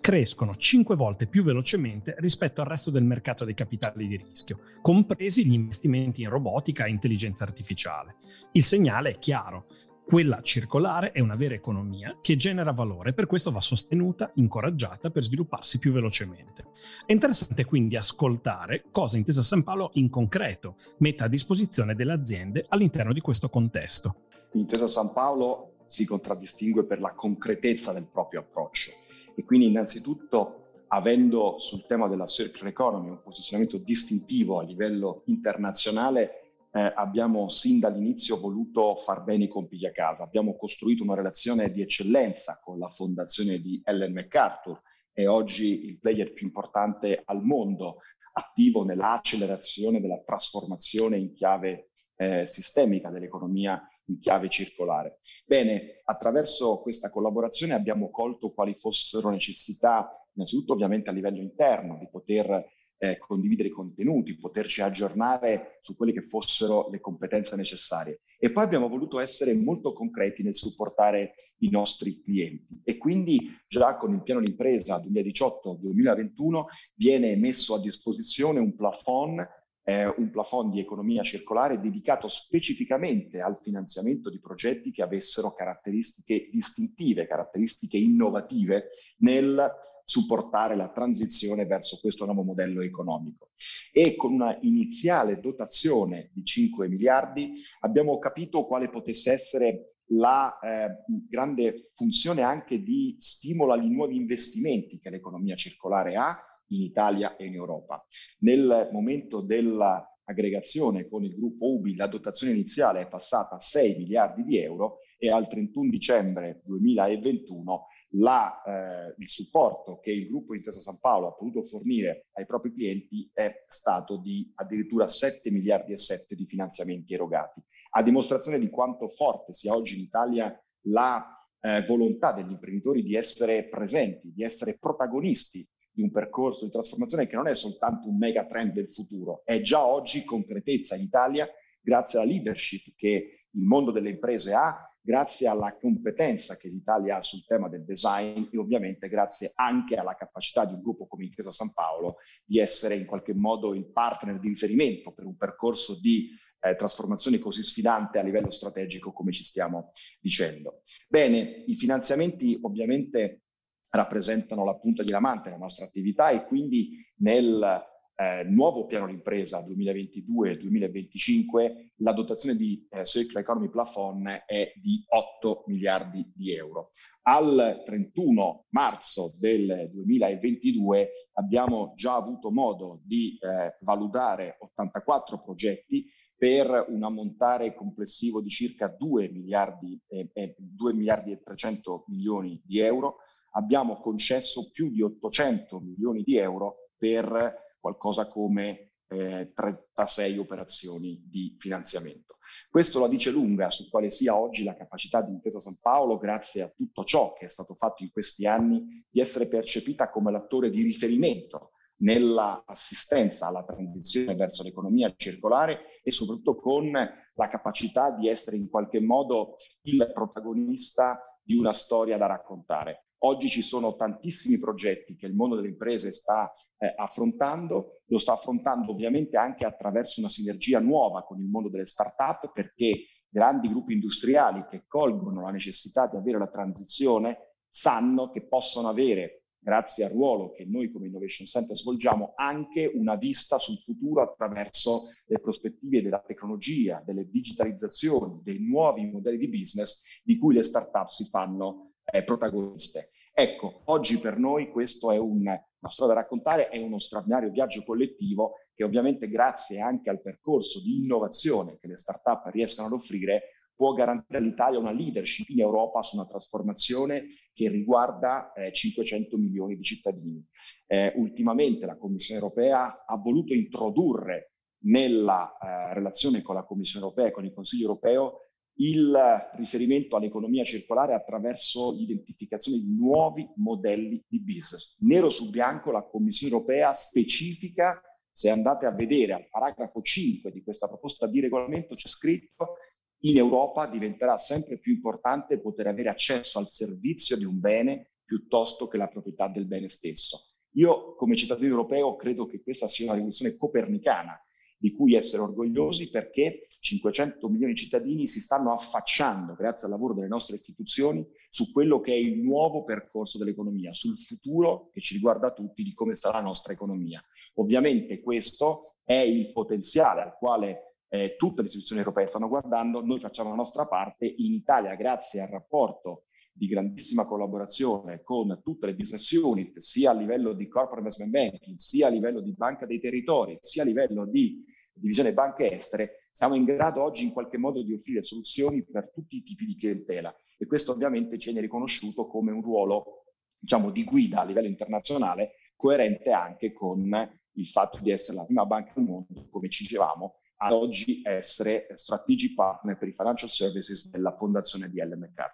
crescono 0.00 0.56
5 0.56 0.96
volte 0.96 1.28
più 1.28 1.44
velocemente 1.44 2.16
rispetto 2.18 2.60
al 2.60 2.66
resto 2.66 2.90
del 2.90 3.04
mercato 3.04 3.44
dei 3.44 3.54
capitali 3.54 4.08
di 4.08 4.16
rischio, 4.16 4.60
compresi 4.82 5.46
gli 5.46 5.52
investimenti 5.52 6.22
in 6.22 6.28
robotica 6.28 6.86
e 6.86 6.90
intelligenza 6.90 7.44
artificiale. 7.44 8.16
Il 8.52 8.64
segnale 8.64 9.10
è 9.10 9.18
chiaro. 9.20 9.66
Quella 10.10 10.42
circolare 10.42 11.12
è 11.12 11.20
una 11.20 11.36
vera 11.36 11.54
economia 11.54 12.18
che 12.20 12.34
genera 12.34 12.72
valore, 12.72 13.12
per 13.12 13.26
questo 13.26 13.52
va 13.52 13.60
sostenuta, 13.60 14.32
incoraggiata 14.34 15.08
per 15.08 15.22
svilupparsi 15.22 15.78
più 15.78 15.92
velocemente. 15.92 16.64
È 17.06 17.12
interessante 17.12 17.64
quindi 17.64 17.94
ascoltare 17.94 18.86
cosa 18.90 19.18
Intesa 19.18 19.44
San 19.44 19.62
Paolo 19.62 19.92
in 19.94 20.10
concreto 20.10 20.74
mette 20.98 21.22
a 21.22 21.28
disposizione 21.28 21.94
delle 21.94 22.10
aziende 22.10 22.64
all'interno 22.70 23.12
di 23.12 23.20
questo 23.20 23.48
contesto. 23.48 24.16
Intesa 24.54 24.88
San 24.88 25.12
Paolo 25.12 25.74
si 25.86 26.04
contraddistingue 26.04 26.82
per 26.82 26.98
la 26.98 27.12
concretezza 27.12 27.92
del 27.92 28.08
proprio 28.10 28.40
approccio 28.40 28.90
e 29.36 29.44
quindi 29.44 29.66
innanzitutto 29.66 30.70
avendo 30.88 31.60
sul 31.60 31.86
tema 31.86 32.08
della 32.08 32.26
circular 32.26 32.66
economy 32.66 33.10
un 33.10 33.22
posizionamento 33.22 33.78
distintivo 33.78 34.58
a 34.58 34.64
livello 34.64 35.22
internazionale, 35.26 36.39
eh, 36.72 36.92
abbiamo 36.94 37.48
sin 37.48 37.80
dall'inizio 37.80 38.38
voluto 38.38 38.96
far 38.96 39.24
bene 39.24 39.44
i 39.44 39.48
compiti 39.48 39.86
a 39.86 39.92
casa. 39.92 40.24
Abbiamo 40.24 40.56
costruito 40.56 41.02
una 41.02 41.14
relazione 41.14 41.70
di 41.70 41.82
eccellenza 41.82 42.60
con 42.62 42.78
la 42.78 42.88
fondazione 42.88 43.58
di 43.58 43.80
Ellen 43.84 44.12
MacArthur 44.12 44.80
e 45.12 45.26
oggi 45.26 45.86
il 45.86 45.98
player 45.98 46.32
più 46.32 46.46
importante 46.46 47.22
al 47.24 47.42
mondo, 47.42 47.98
attivo 48.32 48.84
nell'accelerazione 48.84 50.00
della 50.00 50.22
trasformazione 50.24 51.16
in 51.16 51.34
chiave 51.34 51.90
eh, 52.16 52.46
sistemica 52.46 53.10
dell'economia 53.10 53.82
in 54.06 54.18
chiave 54.18 54.48
circolare. 54.48 55.20
Bene, 55.44 56.00
attraverso 56.04 56.80
questa 56.82 57.10
collaborazione 57.10 57.74
abbiamo 57.74 58.10
colto 58.10 58.52
quali 58.52 58.74
fossero 58.74 59.30
necessità, 59.30 60.08
innanzitutto 60.34 60.72
ovviamente 60.72 61.10
a 61.10 61.12
livello 61.12 61.40
interno, 61.40 61.96
di 61.98 62.08
poter 62.08 62.68
eh, 63.02 63.16
condividere 63.16 63.68
i 63.68 63.72
contenuti, 63.72 64.36
poterci 64.36 64.82
aggiornare 64.82 65.78
su 65.80 65.96
quelle 65.96 66.12
che 66.12 66.20
fossero 66.20 66.88
le 66.90 67.00
competenze 67.00 67.56
necessarie. 67.56 68.20
E 68.38 68.52
poi 68.52 68.64
abbiamo 68.64 68.88
voluto 68.88 69.18
essere 69.18 69.54
molto 69.54 69.94
concreti 69.94 70.42
nel 70.42 70.54
supportare 70.54 71.32
i 71.60 71.70
nostri 71.70 72.20
clienti. 72.20 72.80
E 72.84 72.98
quindi 72.98 73.56
già 73.66 73.96
con 73.96 74.12
il 74.12 74.22
piano 74.22 74.40
d'impresa 74.40 75.02
2018-2021 75.02 76.64
viene 76.94 77.36
messo 77.36 77.74
a 77.74 77.80
disposizione 77.80 78.60
un 78.60 78.76
plafond 78.76 79.48
eh, 79.90 80.14
un 80.18 80.30
plafond 80.30 80.72
di 80.72 80.78
economia 80.78 81.24
circolare 81.24 81.80
dedicato 81.80 82.28
specificamente 82.28 83.40
al 83.40 83.58
finanziamento 83.60 84.30
di 84.30 84.38
progetti 84.38 84.92
che 84.92 85.02
avessero 85.02 85.52
caratteristiche 85.52 86.48
distintive, 86.52 87.26
caratteristiche 87.26 87.96
innovative 87.96 88.90
nel 89.18 89.68
supportare 90.04 90.76
la 90.76 90.90
transizione 90.90 91.66
verso 91.66 91.98
questo 92.00 92.24
nuovo 92.24 92.42
modello 92.42 92.82
economico. 92.82 93.50
E 93.92 94.14
con 94.14 94.32
una 94.32 94.56
iniziale 94.62 95.40
dotazione 95.40 96.30
di 96.32 96.44
5 96.44 96.88
miliardi 96.88 97.52
abbiamo 97.80 98.18
capito 98.18 98.66
quale 98.66 98.88
potesse 98.88 99.32
essere 99.32 99.94
la 100.12 100.58
eh, 100.58 101.04
grande 101.28 101.90
funzione 101.94 102.42
anche 102.42 102.82
di 102.82 103.16
stimolo 103.18 103.72
agli 103.72 103.88
nuovi 103.88 104.16
investimenti 104.16 104.98
che 104.98 105.10
l'economia 105.10 105.54
circolare 105.54 106.16
ha 106.16 106.36
in 106.70 106.82
Italia 106.82 107.36
e 107.36 107.46
in 107.46 107.54
Europa. 107.54 108.04
Nel 108.40 108.88
momento 108.92 109.40
dell'aggregazione 109.40 111.08
con 111.08 111.24
il 111.24 111.34
gruppo 111.34 111.74
UBI 111.74 111.96
la 111.96 112.06
dotazione 112.06 112.52
iniziale 112.52 113.00
è 113.00 113.08
passata 113.08 113.56
a 113.56 113.60
6 113.60 113.96
miliardi 113.96 114.42
di 114.44 114.58
euro 114.58 114.98
e 115.18 115.30
al 115.30 115.48
31 115.48 115.90
dicembre 115.90 116.62
2021 116.64 117.86
la, 118.14 118.62
eh, 118.62 119.14
il 119.18 119.28
supporto 119.28 120.00
che 120.00 120.10
il 120.10 120.26
gruppo 120.28 120.54
Intesa 120.54 120.80
San 120.80 120.98
Paolo 120.98 121.28
ha 121.28 121.34
potuto 121.34 121.62
fornire 121.62 122.28
ai 122.32 122.46
propri 122.46 122.72
clienti 122.72 123.30
è 123.32 123.64
stato 123.68 124.16
di 124.16 124.50
addirittura 124.54 125.06
7 125.06 125.50
miliardi 125.50 125.92
e 125.92 125.98
7 125.98 126.34
di 126.34 126.46
finanziamenti 126.46 127.14
erogati, 127.14 127.62
a 127.90 128.02
dimostrazione 128.02 128.58
di 128.58 128.70
quanto 128.70 129.08
forte 129.08 129.52
sia 129.52 129.74
oggi 129.74 129.96
in 129.96 130.04
Italia 130.04 130.58
la 130.86 131.24
eh, 131.60 131.84
volontà 131.86 132.32
degli 132.32 132.50
imprenditori 132.50 133.02
di 133.02 133.14
essere 133.14 133.68
presenti, 133.68 134.32
di 134.32 134.42
essere 134.42 134.78
protagonisti 134.78 135.66
di 136.00 136.02
un 136.02 136.10
percorso 136.10 136.64
di 136.64 136.70
trasformazione 136.70 137.26
che 137.26 137.36
non 137.36 137.46
è 137.46 137.54
soltanto 137.54 138.08
un 138.08 138.16
mega 138.16 138.46
trend 138.46 138.72
del 138.72 138.90
futuro, 138.90 139.42
è 139.44 139.60
già 139.60 139.84
oggi 139.84 140.24
concretezza 140.24 140.96
in 140.96 141.02
Italia 141.02 141.46
grazie 141.80 142.18
alla 142.18 142.30
leadership 142.30 142.94
che 142.96 143.46
il 143.50 143.62
mondo 143.62 143.90
delle 143.90 144.10
imprese 144.10 144.54
ha, 144.54 144.84
grazie 145.02 145.46
alla 145.46 145.76
competenza 145.76 146.56
che 146.56 146.68
l'Italia 146.68 147.16
ha 147.16 147.22
sul 147.22 147.44
tema 147.44 147.68
del 147.68 147.84
design 147.84 148.48
e 148.50 148.58
ovviamente 148.58 149.08
grazie 149.08 149.52
anche 149.54 149.96
alla 149.96 150.14
capacità 150.14 150.64
di 150.64 150.74
un 150.74 150.80
gruppo 150.80 151.06
come 151.06 151.24
Intesa 151.24 151.50
San 151.50 151.72
Paolo 151.72 152.16
di 152.44 152.58
essere 152.58 152.94
in 152.94 153.06
qualche 153.06 153.34
modo 153.34 153.74
il 153.74 153.90
partner 153.90 154.38
di 154.38 154.48
riferimento 154.48 155.12
per 155.12 155.26
un 155.26 155.36
percorso 155.36 155.98
di 155.98 156.28
eh, 156.62 156.76
trasformazione 156.76 157.38
così 157.38 157.62
sfidante 157.62 158.18
a 158.18 158.22
livello 158.22 158.50
strategico 158.50 159.12
come 159.12 159.32
ci 159.32 159.44
stiamo 159.44 159.92
dicendo. 160.20 160.82
Bene, 161.08 161.64
i 161.66 161.74
finanziamenti 161.74 162.58
ovviamente 162.62 163.44
rappresentano 163.90 164.64
la 164.64 164.76
punta 164.76 165.02
di 165.02 165.08
diamante 165.08 165.44
della 165.44 165.60
nostra 165.60 165.84
attività 165.84 166.30
e 166.30 166.44
quindi 166.44 167.04
nel 167.18 167.88
eh, 168.20 168.44
nuovo 168.44 168.84
piano 168.84 169.06
di 169.06 169.14
impresa 169.14 169.66
2022-2025 169.66 171.88
la 171.96 172.12
dotazione 172.12 172.56
di 172.56 172.86
eh, 172.90 173.04
Circular 173.04 173.42
Economy 173.42 173.70
Plafond 173.70 174.44
è 174.46 174.72
di 174.76 175.02
8 175.08 175.64
miliardi 175.66 176.30
di 176.34 176.54
euro. 176.54 176.90
Al 177.22 177.82
31 177.84 178.66
marzo 178.70 179.32
del 179.38 179.90
2022 179.92 181.10
abbiamo 181.34 181.92
già 181.96 182.14
avuto 182.14 182.50
modo 182.50 183.02
di 183.04 183.38
eh, 183.40 183.76
valutare 183.80 184.56
84 184.58 185.42
progetti 185.42 186.06
per 186.36 186.86
un 186.88 187.02
ammontare 187.02 187.74
complessivo 187.74 188.40
di 188.40 188.48
circa 188.48 188.88
2 188.88 189.28
miliardi, 189.30 190.00
eh, 190.08 190.56
2 190.56 190.94
miliardi 190.94 191.32
e 191.32 191.42
300 191.42 192.04
milioni 192.08 192.58
di 192.64 192.78
euro 192.80 193.18
abbiamo 193.50 194.00
concesso 194.00 194.70
più 194.70 194.90
di 194.90 195.02
800 195.02 195.80
milioni 195.80 196.22
di 196.22 196.36
euro 196.36 196.90
per 196.96 197.76
qualcosa 197.80 198.26
come 198.26 198.92
eh, 199.08 199.52
36 199.54 200.38
operazioni 200.38 201.22
di 201.26 201.56
finanziamento. 201.58 202.36
Questo 202.68 203.00
la 203.00 203.08
dice 203.08 203.30
lunga 203.30 203.70
su 203.70 203.88
quale 203.88 204.10
sia 204.10 204.36
oggi 204.36 204.64
la 204.64 204.76
capacità 204.76 205.22
di 205.22 205.32
Intesa 205.32 205.58
San 205.58 205.78
Paolo, 205.80 206.18
grazie 206.18 206.62
a 206.62 206.68
tutto 206.68 207.04
ciò 207.04 207.32
che 207.32 207.46
è 207.46 207.48
stato 207.48 207.74
fatto 207.74 208.02
in 208.02 208.10
questi 208.10 208.46
anni, 208.46 209.04
di 209.08 209.20
essere 209.20 209.48
percepita 209.48 210.10
come 210.10 210.30
l'attore 210.30 210.70
di 210.70 210.82
riferimento 210.82 211.70
nell'assistenza 212.00 213.46
alla 213.46 213.64
transizione 213.64 214.34
verso 214.34 214.62
l'economia 214.62 215.12
circolare 215.16 216.00
e 216.02 216.10
soprattutto 216.10 216.56
con 216.56 216.90
la 216.90 217.48
capacità 217.48 218.10
di 218.10 218.28
essere 218.28 218.56
in 218.56 218.68
qualche 218.68 219.00
modo 219.00 219.56
il 219.82 220.10
protagonista 220.14 221.20
di 221.42 221.56
una 221.56 221.72
storia 221.72 222.16
da 222.16 222.26
raccontare. 222.26 223.09
Oggi 223.22 223.48
ci 223.48 223.60
sono 223.60 223.96
tantissimi 223.96 224.58
progetti 224.58 225.14
che 225.14 225.26
il 225.26 225.34
mondo 225.34 225.56
delle 225.56 225.68
imprese 225.68 226.10
sta 226.10 226.50
eh, 226.78 226.94
affrontando, 226.96 228.00
lo 228.06 228.18
sta 228.18 228.32
affrontando 228.32 228.92
ovviamente 228.92 229.36
anche 229.36 229.66
attraverso 229.66 230.20
una 230.20 230.30
sinergia 230.30 230.80
nuova 230.80 231.24
con 231.24 231.38
il 231.38 231.46
mondo 231.46 231.68
delle 231.68 231.84
start-up 231.84 232.50
perché 232.50 233.04
grandi 233.28 233.68
gruppi 233.68 233.92
industriali 233.92 234.64
che 234.70 234.84
colgono 234.86 235.42
la 235.42 235.50
necessità 235.50 236.06
di 236.06 236.16
avere 236.16 236.38
la 236.38 236.48
transizione 236.48 237.56
sanno 237.68 238.30
che 238.30 238.46
possono 238.46 238.88
avere, 238.88 239.44
grazie 239.58 240.06
al 240.06 240.12
ruolo 240.12 240.52
che 240.52 240.64
noi 240.64 240.90
come 240.90 241.08
Innovation 241.08 241.46
Center 241.46 241.76
svolgiamo, 241.76 242.32
anche 242.36 242.86
una 242.86 243.16
vista 243.16 243.58
sul 243.58 243.78
futuro 243.78 244.22
attraverso 244.22 245.10
le 245.26 245.38
prospettive 245.40 246.00
della 246.00 246.22
tecnologia, 246.26 247.02
delle 247.04 247.28
digitalizzazioni, 247.28 248.40
dei 248.42 248.60
nuovi 248.60 249.04
modelli 249.04 249.36
di 249.36 249.48
business 249.50 250.02
di 250.24 250.38
cui 250.38 250.54
le 250.54 250.62
start-up 250.62 251.08
si 251.08 251.26
fanno 251.26 251.89
eh, 252.10 252.24
protagoniste. 252.24 253.10
Ecco, 253.32 253.82
oggi 253.86 254.18
per 254.18 254.38
noi 254.38 254.70
questo 254.70 255.12
è 255.12 255.16
un, 255.16 255.40
una 255.40 255.90
storia 255.90 256.14
da 256.14 256.20
raccontare, 256.20 256.68
è 256.68 256.78
uno 256.78 256.98
straordinario 256.98 257.50
viaggio 257.50 257.82
collettivo 257.84 258.54
che 258.74 258.84
ovviamente 258.84 259.28
grazie 259.28 259.80
anche 259.80 260.10
al 260.10 260.20
percorso 260.20 260.80
di 260.82 260.96
innovazione 260.96 261.78
che 261.80 261.86
le 261.86 261.96
start-up 261.96 262.46
riescono 262.46 262.88
ad 262.88 262.92
offrire 262.92 263.54
può 263.74 263.94
garantire 263.94 264.38
all'Italia 264.38 264.78
una 264.78 264.92
leadership 264.92 265.48
in 265.48 265.60
Europa 265.60 266.02
su 266.02 266.16
una 266.16 266.26
trasformazione 266.26 267.28
che 267.54 267.68
riguarda 267.70 268.52
eh, 268.52 268.72
500 268.72 269.38
milioni 269.38 269.74
di 269.76 269.82
cittadini. 269.82 270.46
Eh, 270.86 271.14
ultimamente 271.16 271.86
la 271.86 271.96
Commissione 271.96 272.40
europea 272.40 273.06
ha 273.06 273.16
voluto 273.16 273.54
introdurre 273.54 274.52
nella 274.84 275.56
eh, 275.56 275.94
relazione 275.94 276.42
con 276.42 276.56
la 276.56 276.64
Commissione 276.64 277.06
europea 277.06 277.28
e 277.28 277.32
con 277.32 277.46
il 277.46 277.54
Consiglio 277.54 277.86
europeo 277.88 278.49
il 278.80 279.50
riferimento 279.56 280.16
all'economia 280.16 280.64
circolare 280.64 281.14
attraverso 281.14 281.92
l'identificazione 281.92 282.78
di 282.78 282.96
nuovi 282.96 283.46
modelli 283.56 284.22
di 284.26 284.40
business. 284.40 284.96
Nero 285.00 285.28
su 285.28 285.50
bianco 285.50 285.90
la 285.90 286.02
Commissione 286.02 286.52
europea 286.54 286.94
specifica, 286.94 288.00
se 288.32 288.48
andate 288.48 288.86
a 288.86 288.94
vedere 288.94 289.34
al 289.34 289.48
paragrafo 289.50 290.00
5 290.00 290.50
di 290.50 290.62
questa 290.62 290.88
proposta 290.88 291.26
di 291.26 291.40
regolamento 291.40 291.94
c'è 291.94 292.08
scritto 292.08 292.76
in 293.24 293.36
Europa 293.36 293.86
diventerà 293.86 294.38
sempre 294.38 294.78
più 294.78 294.94
importante 294.94 295.60
poter 295.60 295.86
avere 295.86 296.08
accesso 296.08 296.58
al 296.58 296.68
servizio 296.68 297.36
di 297.36 297.44
un 297.44 297.60
bene 297.60 298.12
piuttosto 298.24 298.88
che 298.88 298.96
la 298.96 299.08
proprietà 299.08 299.48
del 299.48 299.66
bene 299.66 299.88
stesso. 299.88 300.54
Io 300.74 301.14
come 301.16 301.36
cittadino 301.36 301.68
europeo 301.72 302.16
credo 302.16 302.46
che 302.46 302.62
questa 302.62 302.88
sia 302.88 303.06
una 303.06 303.14
rivoluzione 303.14 303.56
copernicana 303.56 304.40
di 304.80 304.92
cui 304.94 305.14
essere 305.14 305.42
orgogliosi 305.42 306.08
perché 306.08 306.64
500 306.66 307.46
milioni 307.50 307.74
di 307.74 307.80
cittadini 307.80 308.26
si 308.26 308.40
stanno 308.40 308.72
affacciando, 308.72 309.54
grazie 309.54 309.86
al 309.86 309.92
lavoro 309.92 310.14
delle 310.14 310.26
nostre 310.26 310.56
istituzioni, 310.56 311.22
su 311.50 311.70
quello 311.70 312.00
che 312.00 312.12
è 312.12 312.16
il 312.16 312.38
nuovo 312.38 312.82
percorso 312.82 313.36
dell'economia, 313.36 313.92
sul 313.92 314.16
futuro 314.16 314.88
che 314.90 315.02
ci 315.02 315.14
riguarda 315.14 315.52
tutti 315.52 315.82
di 315.82 315.92
come 315.92 316.14
sarà 316.14 316.38
la 316.38 316.44
nostra 316.44 316.72
economia. 316.72 317.22
Ovviamente 317.56 318.22
questo 318.22 318.94
è 319.04 319.18
il 319.18 319.52
potenziale 319.52 320.22
al 320.22 320.34
quale 320.38 320.96
eh, 321.08 321.34
tutte 321.36 321.60
le 321.60 321.66
istituzioni 321.66 322.00
europee 322.00 322.28
stanno 322.28 322.48
guardando, 322.48 323.04
noi 323.04 323.20
facciamo 323.20 323.50
la 323.50 323.56
nostra 323.56 323.86
parte, 323.86 324.24
in 324.24 324.54
Italia 324.54 324.94
grazie 324.94 325.42
al 325.42 325.48
rapporto 325.48 326.24
di 326.52 326.66
grandissima 326.66 327.26
collaborazione 327.26 328.22
con 328.22 328.60
tutte 328.62 328.86
le 328.86 328.94
business 328.94 329.30
unit, 329.32 329.78
sia 329.78 330.10
a 330.10 330.14
livello 330.14 330.52
di 330.52 330.68
corporate 330.68 330.98
investment 330.98 331.30
banking, 331.30 331.76
sia 331.76 332.08
a 332.08 332.10
livello 332.10 332.40
di 332.40 332.52
banca 332.54 332.86
dei 332.86 333.00
territori, 333.00 333.58
sia 333.60 333.82
a 333.82 333.86
livello 333.86 334.26
di 334.26 334.64
divisione 334.92 335.32
banche 335.32 335.70
estere, 335.70 336.28
siamo 336.30 336.54
in 336.54 336.64
grado 336.64 337.02
oggi 337.02 337.24
in 337.24 337.32
qualche 337.32 337.58
modo 337.58 337.82
di 337.82 337.94
offrire 337.94 338.22
soluzioni 338.22 338.84
per 338.84 339.10
tutti 339.12 339.36
i 339.36 339.42
tipi 339.42 339.64
di 339.64 339.76
clientela 339.76 340.34
e 340.58 340.66
questo 340.66 340.92
ovviamente 340.92 341.38
ci 341.38 341.50
viene 341.50 341.62
riconosciuto 341.64 342.26
come 342.26 342.52
un 342.52 342.60
ruolo 342.60 343.24
diciamo, 343.58 343.90
di 343.90 344.04
guida 344.04 344.40
a 344.40 344.44
livello 344.44 344.68
internazionale 344.68 345.52
coerente 345.76 346.30
anche 346.30 346.72
con 346.72 347.08
il 347.52 347.66
fatto 347.66 347.98
di 348.02 348.10
essere 348.10 348.36
la 348.38 348.44
prima 348.44 348.66
banca 348.66 348.92
al 348.96 349.04
mondo, 349.04 349.48
come 349.50 349.68
ci 349.68 349.84
dicevamo, 349.84 350.34
ad 350.62 350.72
oggi 350.72 351.22
essere 351.24 351.86
strategic 351.94 352.54
partner 352.54 352.98
per 352.98 353.08
i 353.08 353.12
financial 353.12 353.48
services 353.48 354.10
della 354.10 354.36
fondazione 354.36 354.90
di 354.90 354.98
MacArthur. 354.98 355.49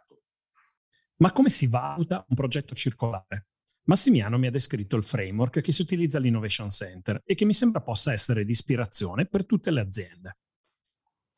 Ma 1.18 1.32
come 1.32 1.48
si 1.48 1.66
valuta 1.66 2.26
un 2.28 2.36
progetto 2.36 2.74
circolare? 2.74 3.46
Massimiano 3.84 4.36
mi 4.36 4.48
ha 4.48 4.50
descritto 4.50 4.96
il 4.96 5.04
framework 5.04 5.62
che 5.62 5.72
si 5.72 5.80
utilizza 5.80 6.18
all'Innovation 6.18 6.68
Center 6.68 7.22
e 7.24 7.34
che 7.34 7.46
mi 7.46 7.54
sembra 7.54 7.80
possa 7.80 8.12
essere 8.12 8.44
di 8.44 8.50
ispirazione 8.50 9.24
per 9.24 9.46
tutte 9.46 9.70
le 9.70 9.80
aziende. 9.80 10.36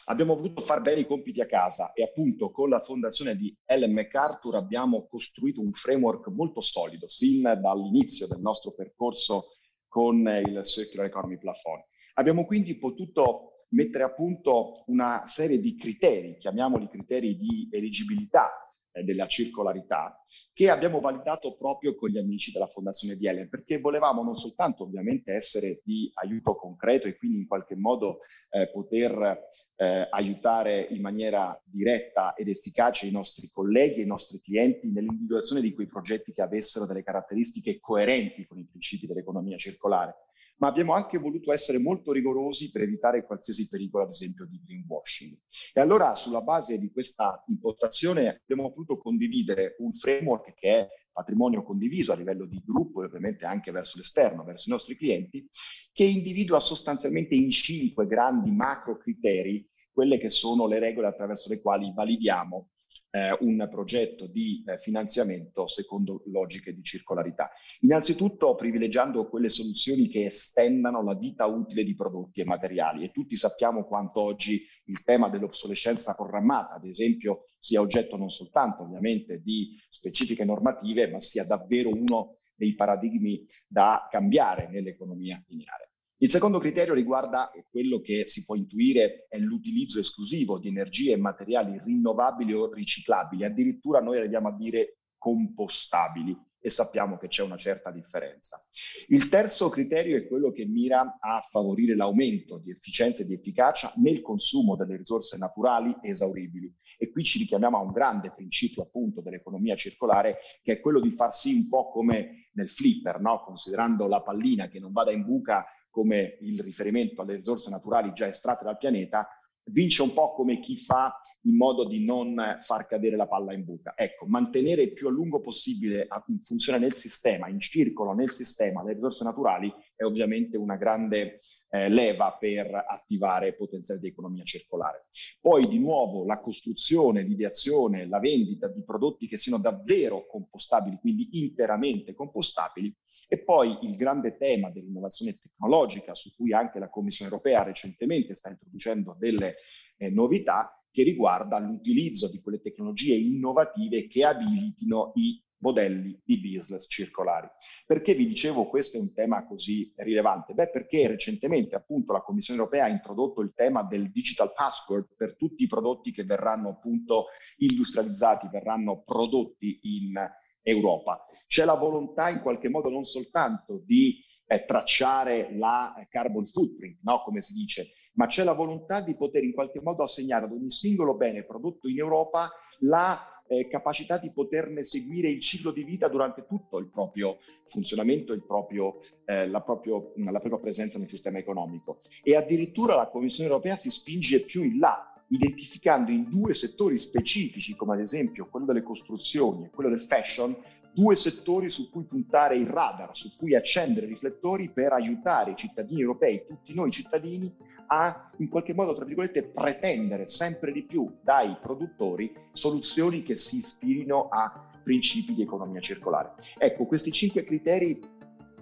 Abbiamo 0.06 0.34
voluto 0.34 0.62
far 0.62 0.80
bene 0.80 1.00
i 1.00 1.06
compiti 1.06 1.40
a 1.40 1.46
casa 1.46 1.92
e 1.92 2.02
appunto 2.02 2.50
con 2.50 2.70
la 2.70 2.80
fondazione 2.80 3.36
di 3.36 3.56
Ellen 3.64 3.92
MacArthur 3.92 4.56
abbiamo 4.56 5.06
costruito 5.06 5.60
un 5.60 5.70
framework 5.70 6.26
molto 6.28 6.60
solido 6.60 7.06
sin 7.08 7.42
dall'inizio 7.42 8.26
del 8.26 8.40
nostro 8.40 8.72
percorso 8.72 9.58
con 9.86 10.26
il 10.44 10.64
Circular 10.64 11.06
Economy 11.06 11.38
Platform. 11.38 11.82
Abbiamo 12.14 12.46
quindi 12.46 12.78
potuto 12.78 13.66
mettere 13.70 14.02
a 14.02 14.12
punto 14.12 14.82
una 14.86 15.24
serie 15.26 15.60
di 15.60 15.76
criteri, 15.76 16.36
chiamiamoli 16.38 16.88
criteri 16.88 17.36
di 17.36 17.68
eligibilità 17.70 18.67
della 18.92 19.26
circolarità, 19.26 20.22
che 20.52 20.70
abbiamo 20.70 21.00
validato 21.00 21.56
proprio 21.56 21.94
con 21.94 22.08
gli 22.08 22.18
amici 22.18 22.52
della 22.52 22.66
Fondazione 22.66 23.16
di 23.16 23.26
Ellen, 23.26 23.48
perché 23.48 23.78
volevamo 23.78 24.22
non 24.22 24.34
soltanto 24.34 24.84
ovviamente 24.84 25.32
essere 25.32 25.80
di 25.84 26.10
aiuto 26.14 26.56
concreto 26.56 27.06
e 27.06 27.16
quindi 27.16 27.38
in 27.38 27.46
qualche 27.46 27.76
modo 27.76 28.18
eh, 28.50 28.70
poter 28.70 29.46
eh, 29.76 30.08
aiutare 30.10 30.80
in 30.90 31.00
maniera 31.00 31.60
diretta 31.64 32.34
ed 32.34 32.48
efficace 32.48 33.06
i 33.06 33.12
nostri 33.12 33.48
colleghi 33.48 34.00
e 34.00 34.02
i 34.02 34.06
nostri 34.06 34.40
clienti 34.40 34.90
nell'individuazione 34.90 35.60
di 35.60 35.72
quei 35.72 35.86
progetti 35.86 36.32
che 36.32 36.42
avessero 36.42 36.86
delle 36.86 37.04
caratteristiche 37.04 37.78
coerenti 37.78 38.46
con 38.46 38.58
i 38.58 38.66
principi 38.66 39.06
dell'economia 39.06 39.56
circolare, 39.56 40.14
ma 40.58 40.68
abbiamo 40.68 40.92
anche 40.92 41.18
voluto 41.18 41.52
essere 41.52 41.78
molto 41.78 42.12
rigorosi 42.12 42.70
per 42.70 42.82
evitare 42.82 43.24
qualsiasi 43.24 43.68
pericolo, 43.68 44.04
ad 44.04 44.10
esempio, 44.10 44.46
di 44.46 44.60
greenwashing. 44.64 45.36
E 45.72 45.80
allora, 45.80 46.14
sulla 46.14 46.42
base 46.42 46.78
di 46.78 46.90
questa 46.90 47.42
impostazione, 47.48 48.40
abbiamo 48.42 48.70
voluto 48.70 48.98
condividere 48.98 49.76
un 49.78 49.92
framework 49.92 50.54
che 50.54 50.68
è 50.68 50.88
patrimonio 51.12 51.62
condiviso 51.62 52.12
a 52.12 52.16
livello 52.16 52.46
di 52.46 52.62
gruppo 52.64 53.02
e 53.02 53.06
ovviamente 53.06 53.44
anche 53.44 53.70
verso 53.70 53.98
l'esterno, 53.98 54.44
verso 54.44 54.68
i 54.68 54.72
nostri 54.72 54.96
clienti, 54.96 55.48
che 55.92 56.04
individua 56.04 56.60
sostanzialmente 56.60 57.34
in 57.34 57.50
cinque 57.50 58.06
grandi 58.06 58.50
macro 58.50 58.96
criteri 58.96 59.68
quelle 59.92 60.18
che 60.18 60.28
sono 60.28 60.68
le 60.68 60.78
regole 60.78 61.08
attraverso 61.08 61.48
le 61.48 61.60
quali 61.60 61.92
validiamo 61.92 62.68
eh, 63.10 63.36
un 63.40 63.66
progetto 63.70 64.26
di 64.26 64.62
eh, 64.66 64.78
finanziamento 64.78 65.66
secondo 65.66 66.22
logiche 66.26 66.74
di 66.74 66.82
circolarità. 66.82 67.50
Innanzitutto 67.80 68.54
privilegiando 68.54 69.28
quelle 69.28 69.48
soluzioni 69.48 70.08
che 70.08 70.26
estendano 70.26 71.02
la 71.02 71.14
vita 71.14 71.46
utile 71.46 71.84
di 71.84 71.94
prodotti 71.94 72.40
e 72.40 72.44
materiali 72.44 73.04
e 73.04 73.10
tutti 73.10 73.36
sappiamo 73.36 73.84
quanto 73.84 74.20
oggi 74.20 74.62
il 74.84 75.02
tema 75.02 75.28
dell'obsolescenza 75.28 76.14
programmata, 76.14 76.74
ad 76.74 76.84
esempio, 76.84 77.44
sia 77.58 77.80
oggetto 77.80 78.16
non 78.16 78.30
soltanto 78.30 78.82
ovviamente 78.82 79.40
di 79.40 79.76
specifiche 79.88 80.44
normative, 80.44 81.08
ma 81.08 81.20
sia 81.20 81.44
davvero 81.44 81.90
uno 81.90 82.38
dei 82.54 82.74
paradigmi 82.74 83.46
da 83.66 84.08
cambiare 84.10 84.68
nell'economia 84.68 85.42
lineare. 85.46 85.87
Il 86.20 86.30
secondo 86.30 86.58
criterio 86.58 86.94
riguarda 86.94 87.48
quello 87.70 88.00
che 88.00 88.26
si 88.26 88.44
può 88.44 88.56
intuire 88.56 89.26
è 89.28 89.38
l'utilizzo 89.38 90.00
esclusivo 90.00 90.58
di 90.58 90.66
energie 90.66 91.12
e 91.12 91.16
materiali 91.16 91.80
rinnovabili 91.84 92.52
o 92.54 92.72
riciclabili, 92.72 93.44
addirittura 93.44 94.00
noi 94.00 94.18
arriviamo 94.18 94.48
a 94.48 94.56
dire 94.56 94.98
compostabili 95.16 96.36
e 96.60 96.70
sappiamo 96.70 97.18
che 97.18 97.28
c'è 97.28 97.44
una 97.44 97.56
certa 97.56 97.92
differenza. 97.92 98.58
Il 99.06 99.28
terzo 99.28 99.68
criterio 99.68 100.16
è 100.16 100.26
quello 100.26 100.50
che 100.50 100.64
mira 100.66 101.18
a 101.20 101.40
favorire 101.40 101.94
l'aumento 101.94 102.58
di 102.58 102.72
efficienza 102.72 103.22
e 103.22 103.26
di 103.26 103.34
efficacia 103.34 103.92
nel 103.98 104.20
consumo 104.20 104.74
delle 104.74 104.96
risorse 104.96 105.38
naturali 105.38 105.96
esauribili 106.02 106.74
e 106.98 107.10
qui 107.10 107.22
ci 107.22 107.38
richiamiamo 107.38 107.78
a 107.78 107.82
un 107.82 107.92
grande 107.92 108.32
principio 108.34 108.82
appunto 108.82 109.20
dell'economia 109.20 109.76
circolare 109.76 110.38
che 110.64 110.72
è 110.72 110.80
quello 110.80 111.00
di 111.00 111.12
far 111.12 111.32
sì 111.32 111.54
un 111.54 111.68
po' 111.68 111.90
come 111.90 112.48
nel 112.54 112.68
flipper, 112.68 113.20
no? 113.20 113.44
considerando 113.44 114.08
la 114.08 114.20
pallina 114.20 114.66
che 114.66 114.80
non 114.80 114.90
vada 114.90 115.12
in 115.12 115.24
buca 115.24 115.64
come 115.98 116.36
il 116.42 116.60
riferimento 116.60 117.22
alle 117.22 117.34
risorse 117.34 117.70
naturali 117.70 118.12
già 118.12 118.28
estratte 118.28 118.62
dal 118.62 118.78
pianeta, 118.78 119.37
vince 119.70 120.02
un 120.02 120.12
po' 120.12 120.32
come 120.32 120.60
chi 120.60 120.76
fa 120.76 121.20
in 121.42 121.56
modo 121.56 121.86
di 121.86 122.04
non 122.04 122.58
far 122.60 122.86
cadere 122.86 123.16
la 123.16 123.26
palla 123.26 123.52
in 123.52 123.64
buca. 123.64 123.94
Ecco, 123.96 124.26
mantenere 124.26 124.82
il 124.82 124.92
più 124.92 125.08
a 125.08 125.10
lungo 125.10 125.40
possibile 125.40 126.06
in 126.26 126.40
funzione 126.40 126.78
nel 126.78 126.94
sistema, 126.94 127.48
in 127.48 127.60
circolo 127.60 128.12
nel 128.12 128.30
sistema, 128.32 128.82
le 128.82 128.94
risorse 128.94 129.24
naturali 129.24 129.72
è 129.94 130.04
ovviamente 130.04 130.56
una 130.56 130.76
grande 130.76 131.40
eh, 131.70 131.88
leva 131.88 132.36
per 132.38 132.84
attivare 132.88 133.54
potenziale 133.54 134.00
di 134.00 134.08
economia 134.08 134.44
circolare. 134.44 135.06
Poi 135.40 135.62
di 135.66 135.78
nuovo 135.78 136.24
la 136.24 136.40
costruzione, 136.40 137.22
l'ideazione, 137.22 138.06
la 138.06 138.20
vendita 138.20 138.68
di 138.68 138.84
prodotti 138.84 139.26
che 139.26 139.38
siano 139.38 139.60
davvero 139.60 140.26
compostabili, 140.26 140.98
quindi 141.00 141.28
interamente 141.42 142.14
compostabili, 142.14 142.94
e 143.26 143.42
poi 143.42 143.78
il 143.82 143.96
grande 143.96 144.36
tema 144.36 144.70
dell'innovazione 144.70 145.36
tecnologica 145.38 146.14
su 146.14 146.34
cui 146.36 146.52
anche 146.52 146.78
la 146.78 146.88
Commissione 146.88 147.30
europea 147.30 147.62
recentemente 147.62 148.34
sta 148.34 148.50
introducendo 148.50 149.16
delle 149.18 149.56
eh, 149.96 150.10
novità 150.10 150.72
che 150.90 151.02
riguarda 151.02 151.58
l'utilizzo 151.58 152.30
di 152.30 152.40
quelle 152.40 152.60
tecnologie 152.60 153.14
innovative 153.14 154.06
che 154.06 154.24
abilitino 154.24 155.12
i 155.14 155.42
modelli 155.60 156.20
di 156.24 156.40
business 156.40 156.86
circolari. 156.88 157.48
Perché 157.86 158.14
vi 158.14 158.26
dicevo 158.26 158.68
questo 158.68 158.96
è 158.96 159.00
un 159.00 159.12
tema 159.12 159.46
così 159.46 159.92
rilevante? 159.96 160.54
Beh, 160.54 160.70
perché 160.70 161.06
recentemente 161.06 161.74
appunto 161.74 162.12
la 162.12 162.22
Commissione 162.22 162.60
europea 162.60 162.84
ha 162.84 162.88
introdotto 162.88 163.40
il 163.40 163.52
tema 163.54 163.82
del 163.82 164.10
digital 164.10 164.52
password 164.52 165.14
per 165.16 165.36
tutti 165.36 165.64
i 165.64 165.68
prodotti 165.68 166.12
che 166.12 166.24
verranno 166.24 166.70
appunto 166.70 167.26
industrializzati, 167.58 168.48
verranno 168.50 169.02
prodotti 169.02 169.80
in 169.82 170.14
Europa. 170.62 171.24
C'è 171.46 171.64
la 171.64 171.74
volontà 171.74 172.28
in 172.28 172.40
qualche 172.40 172.68
modo 172.68 172.90
non 172.90 173.04
soltanto 173.04 173.82
di 173.84 174.22
eh, 174.46 174.64
tracciare 174.64 175.54
la 175.56 175.94
carbon 176.08 176.46
footprint, 176.46 177.00
no? 177.02 177.22
come 177.22 177.40
si 177.40 177.54
dice, 177.54 177.88
ma 178.18 178.26
c'è 178.26 178.44
la 178.44 178.52
volontà 178.52 179.00
di 179.00 179.14
poter 179.14 179.44
in 179.44 179.52
qualche 179.52 179.80
modo 179.80 180.02
assegnare 180.02 180.44
ad 180.44 180.52
ogni 180.52 180.70
singolo 180.70 181.14
bene 181.14 181.44
prodotto 181.44 181.88
in 181.88 181.98
Europa 181.98 182.50
la 182.80 183.16
eh, 183.46 183.68
capacità 183.68 184.18
di 184.18 184.30
poterne 184.30 184.84
seguire 184.84 185.30
il 185.30 185.40
ciclo 185.40 185.70
di 185.70 185.84
vita 185.84 186.08
durante 186.08 186.44
tutto 186.46 186.78
il 186.78 186.88
proprio 186.88 187.38
funzionamento, 187.66 188.32
il 188.32 188.44
proprio, 188.44 188.98
eh, 189.24 189.48
la, 189.48 189.62
proprio, 189.62 190.12
la 190.16 190.38
propria 190.38 190.60
presenza 190.60 190.98
nel 190.98 191.08
sistema 191.08 191.38
economico. 191.38 192.00
E 192.22 192.36
addirittura 192.36 192.94
la 192.94 193.08
Commissione 193.08 193.48
europea 193.48 193.76
si 193.76 193.88
spinge 193.88 194.44
più 194.44 194.64
in 194.64 194.78
là, 194.78 195.14
identificando 195.28 196.10
in 196.10 196.28
due 196.28 196.54
settori 196.54 196.98
specifici, 196.98 197.74
come 197.74 197.94
ad 197.94 198.00
esempio 198.00 198.48
quello 198.50 198.66
delle 198.66 198.82
costruzioni 198.82 199.64
e 199.64 199.70
quello 199.70 199.90
del 199.90 200.00
fashion, 200.00 200.54
due 200.92 201.14
settori 201.14 201.68
su 201.68 201.90
cui 201.90 202.04
puntare 202.04 202.56
il 202.56 202.66
radar, 202.66 203.14
su 203.14 203.36
cui 203.36 203.54
accendere 203.54 204.06
i 204.06 204.10
riflettori 204.10 204.70
per 204.70 204.92
aiutare 204.92 205.52
i 205.52 205.56
cittadini 205.56 206.00
europei, 206.00 206.44
tutti 206.46 206.74
noi 206.74 206.90
cittadini, 206.90 207.54
a 207.88 208.30
in 208.38 208.48
qualche 208.48 208.74
modo, 208.74 208.92
tra 208.92 209.04
virgolette, 209.04 209.44
pretendere 209.44 210.26
sempre 210.26 210.72
di 210.72 210.84
più 210.84 211.10
dai 211.22 211.56
produttori 211.60 212.32
soluzioni 212.52 213.22
che 213.22 213.34
si 213.34 213.58
ispirino 213.58 214.28
a 214.28 214.66
principi 214.82 215.34
di 215.34 215.42
economia 215.42 215.80
circolare. 215.80 216.34
Ecco, 216.58 216.86
questi 216.86 217.10
cinque 217.10 217.44
criteri 217.44 218.00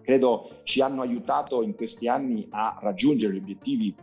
credo 0.02 0.60
ci 0.64 0.80
hanno 0.80 1.02
aiutato 1.02 1.62
in 1.62 1.74
questi 1.74 2.08
anni 2.08 2.46
a 2.50 2.78
raggiungere 2.80 3.34
gli 3.34 3.38
obiettivi 3.38 3.94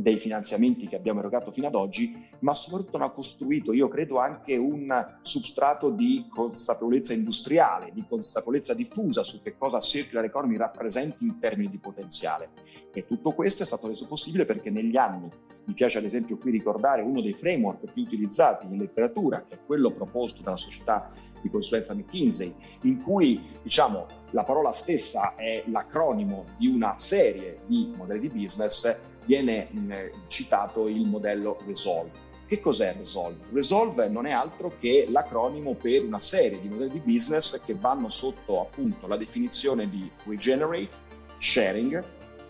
dei 0.00 0.16
finanziamenti 0.16 0.86
che 0.86 0.96
abbiamo 0.96 1.20
erogato 1.20 1.50
fino 1.50 1.66
ad 1.66 1.74
oggi, 1.74 2.28
ma 2.40 2.54
soprattutto 2.54 2.96
hanno 2.96 3.10
costruito, 3.10 3.72
io 3.72 3.88
credo, 3.88 4.18
anche 4.18 4.56
un 4.56 5.18
substrato 5.22 5.90
di 5.90 6.26
consapevolezza 6.28 7.12
industriale, 7.12 7.90
di 7.92 8.04
consapevolezza 8.08 8.74
diffusa 8.74 9.24
su 9.24 9.42
che 9.42 9.56
cosa 9.56 9.80
circular 9.80 10.24
economy 10.24 10.56
rappresenti 10.56 11.24
in 11.24 11.38
termini 11.38 11.70
di 11.70 11.78
potenziale. 11.78 12.50
E 12.92 13.06
tutto 13.06 13.32
questo 13.32 13.62
è 13.62 13.66
stato 13.66 13.86
reso 13.86 14.06
possibile 14.06 14.44
perché 14.44 14.70
negli 14.70 14.96
anni, 14.96 15.28
mi 15.64 15.74
piace 15.74 15.98
ad 15.98 16.04
esempio 16.04 16.38
qui 16.38 16.50
ricordare 16.50 17.02
uno 17.02 17.20
dei 17.20 17.34
framework 17.34 17.92
più 17.92 18.02
utilizzati 18.02 18.66
in 18.66 18.78
letteratura, 18.78 19.44
che 19.46 19.56
è 19.56 19.58
quello 19.66 19.90
proposto 19.90 20.42
dalla 20.42 20.56
società 20.56 21.10
di 21.42 21.50
consulenza 21.50 21.94
McKinsey, 21.94 22.54
in 22.82 23.02
cui 23.02 23.40
diciamo 23.62 24.06
la 24.30 24.44
parola 24.44 24.72
stessa 24.72 25.34
è 25.36 25.62
l'acronimo 25.66 26.46
di 26.56 26.68
una 26.68 26.96
serie 26.96 27.60
di 27.66 27.92
modelli 27.96 28.28
di 28.28 28.28
business 28.28 29.16
viene 29.28 29.68
mh, 29.70 30.26
citato 30.28 30.88
il 30.88 31.06
modello 31.06 31.58
Resolve. 31.66 32.26
Che 32.46 32.60
cos'è 32.60 32.94
Resolve? 32.96 33.44
Resolve 33.52 34.08
non 34.08 34.24
è 34.24 34.32
altro 34.32 34.72
che 34.80 35.06
l'acronimo 35.10 35.74
per 35.74 36.02
una 36.02 36.18
serie 36.18 36.58
di 36.58 36.68
modelli 36.70 36.92
di 36.92 37.12
business 37.12 37.62
che 37.62 37.74
vanno 37.74 38.08
sotto 38.08 38.62
appunto 38.62 39.06
la 39.06 39.18
definizione 39.18 39.90
di 39.90 40.10
regenerate, 40.24 40.96
sharing, 41.36 42.02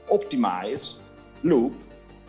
optimize, 0.06 1.00
loop, 1.40 1.74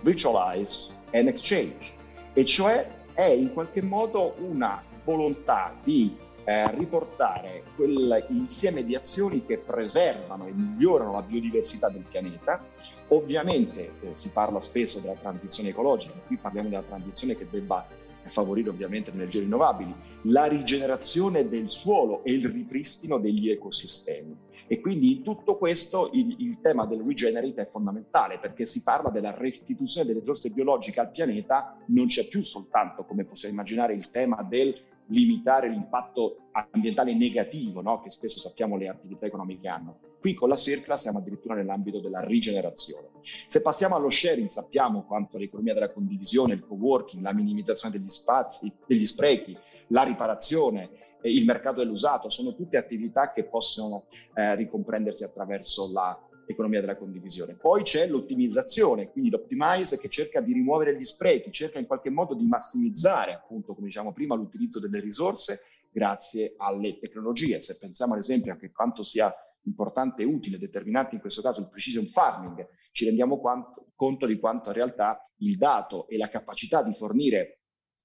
virtualize 0.01 0.91
and 1.12 1.27
exchange. 1.27 1.93
E 2.33 2.43
cioè 2.43 2.88
è 3.13 3.25
in 3.25 3.53
qualche 3.53 3.83
modo 3.83 4.33
una 4.39 4.81
volontà 5.03 5.75
di 5.83 6.17
eh, 6.49 6.71
riportare 6.71 7.62
quell'insieme 7.75 8.83
di 8.83 8.95
azioni 8.95 9.45
che 9.45 9.59
preservano 9.59 10.47
e 10.47 10.51
migliorano 10.51 11.12
la 11.12 11.21
biodiversità 11.21 11.89
del 11.89 12.05
pianeta. 12.09 12.65
Ovviamente 13.09 13.91
eh, 14.01 14.15
si 14.15 14.31
parla 14.31 14.59
spesso 14.59 14.99
della 14.99 15.13
transizione 15.13 15.69
ecologica, 15.69 16.15
qui 16.25 16.38
parliamo 16.38 16.69
della 16.69 16.81
transizione 16.81 17.35
che 17.35 17.47
debba 17.47 17.88
favorire 18.29 18.69
ovviamente 18.69 19.12
le 19.12 19.17
energie 19.17 19.41
rinnovabili, 19.41 19.93
la 20.23 20.45
rigenerazione 20.45 21.47
del 21.47 21.69
suolo 21.69 22.23
e 22.23 22.31
il 22.31 22.49
ripristino 22.49 23.19
degli 23.19 23.51
ecosistemi. 23.51 24.35
E 24.65 24.79
quindi 24.79 25.17
in 25.17 25.23
tutto 25.23 25.55
questo 25.55 26.09
il, 26.13 26.35
il, 26.39 26.62
tema 26.62 26.85
del 26.85 27.01
regenerate 27.01 27.62
è 27.62 27.65
fondamentale 27.65 28.39
perché 28.39 28.65
si 28.65 28.81
parla 28.81 29.09
della 29.09 29.35
restituzione 29.35 30.05
delle 30.05 30.19
risorse 30.19 30.49
biologiche 30.49 30.99
al 30.99 31.12
pianeta, 31.12 31.77
non 31.88 32.07
c'è 32.07 32.27
più 32.27 32.41
soltanto, 32.41 33.03
come 33.03 33.23
possiamo 33.23 33.53
immaginare, 33.53 33.93
il 33.93 34.12
tema 34.12 34.43
del 34.43 34.88
limitare 35.10 35.69
l'impatto 35.69 36.50
ambientale 36.52 37.13
negativo 37.13 37.82
no? 37.82 38.02
che 38.02 38.10
spesso 38.10 38.39
sappiamo 38.39 38.78
le 38.78 38.89
attività 38.89 39.26
economiche 39.26 39.67
hanno. 39.67 40.00
Qui 40.19 40.34
con 40.34 40.50
la 40.50 40.56
Circla 40.56 40.98
siamo 40.98 41.19
addirittura 41.19 41.56
nell'ambito 41.56 42.00
della 42.00 42.24
rigenerazione. 42.24 43.10
Se 43.48 43.62
passiamo 43.62 43.95
allo 43.95 44.10
sharing 44.10 44.50
sappiamo 44.50 45.06
quanto 45.06 45.38
l'economia 45.38 45.74
della 45.74 45.91
condivisione, 45.91 46.54
il 46.54 46.65
co-working, 46.65 47.24
la 47.24 47.34
minimizzazione 47.34 47.98
degli 47.98 48.10
spazi, 48.10 48.72
degli 48.86 49.06
sprechi, 49.06 49.58
la 49.88 50.04
riparazione, 50.04 50.89
il 51.24 51.45
mercato 51.45 51.80
dell'usato, 51.80 52.30
sono 52.30 52.54
tutte 52.54 52.78
attività 52.78 53.32
che 53.32 53.43
possono 53.43 54.06
eh, 54.34 54.56
ricomprendersi 54.56 55.24
attraverso 55.24 55.89
la 55.91 56.17
economia 56.51 56.79
della 56.79 56.97
condivisione. 56.97 57.53
Poi 57.53 57.83
c'è 57.83 58.07
l'ottimizzazione, 58.07 59.12
quindi 59.12 59.29
l'optimize 59.29 59.99
che 59.99 60.09
cerca 60.09 60.41
di 60.41 60.53
rimuovere 60.53 60.95
gli 60.95 61.03
sprechi, 61.03 61.51
cerca 61.51 61.79
in 61.79 61.85
qualche 61.85 62.09
modo 62.09 62.33
di 62.33 62.45
massimizzare, 62.45 63.33
appunto, 63.33 63.73
come 63.73 63.88
diciamo 63.88 64.13
prima, 64.13 64.35
l'utilizzo 64.35 64.79
delle 64.79 64.99
risorse 64.99 65.62
grazie 65.91 66.55
alle 66.57 66.97
tecnologie. 66.99 67.62
Se 67.62 67.77
pensiamo 67.77 68.13
ad 68.13 68.19
esempio 68.19 68.53
a 68.53 68.57
che 68.57 68.71
quanto 68.71 69.03
sia 69.03 69.33
importante 69.63 70.23
e 70.23 70.25
utile, 70.25 70.57
determinante 70.57 71.15
in 71.15 71.21
questo 71.21 71.41
caso 71.41 71.59
il 71.59 71.69
precision 71.69 72.07
farming, 72.07 72.67
ci 72.91 73.05
rendiamo 73.05 73.39
quanto, 73.39 73.91
conto 73.95 74.25
di 74.25 74.39
quanto 74.39 74.69
in 74.69 74.75
realtà 74.75 75.29
il 75.38 75.55
dato 75.57 76.07
e 76.07 76.17
la 76.17 76.29
capacità 76.29 76.81
di 76.81 76.93
fornire 76.93 77.59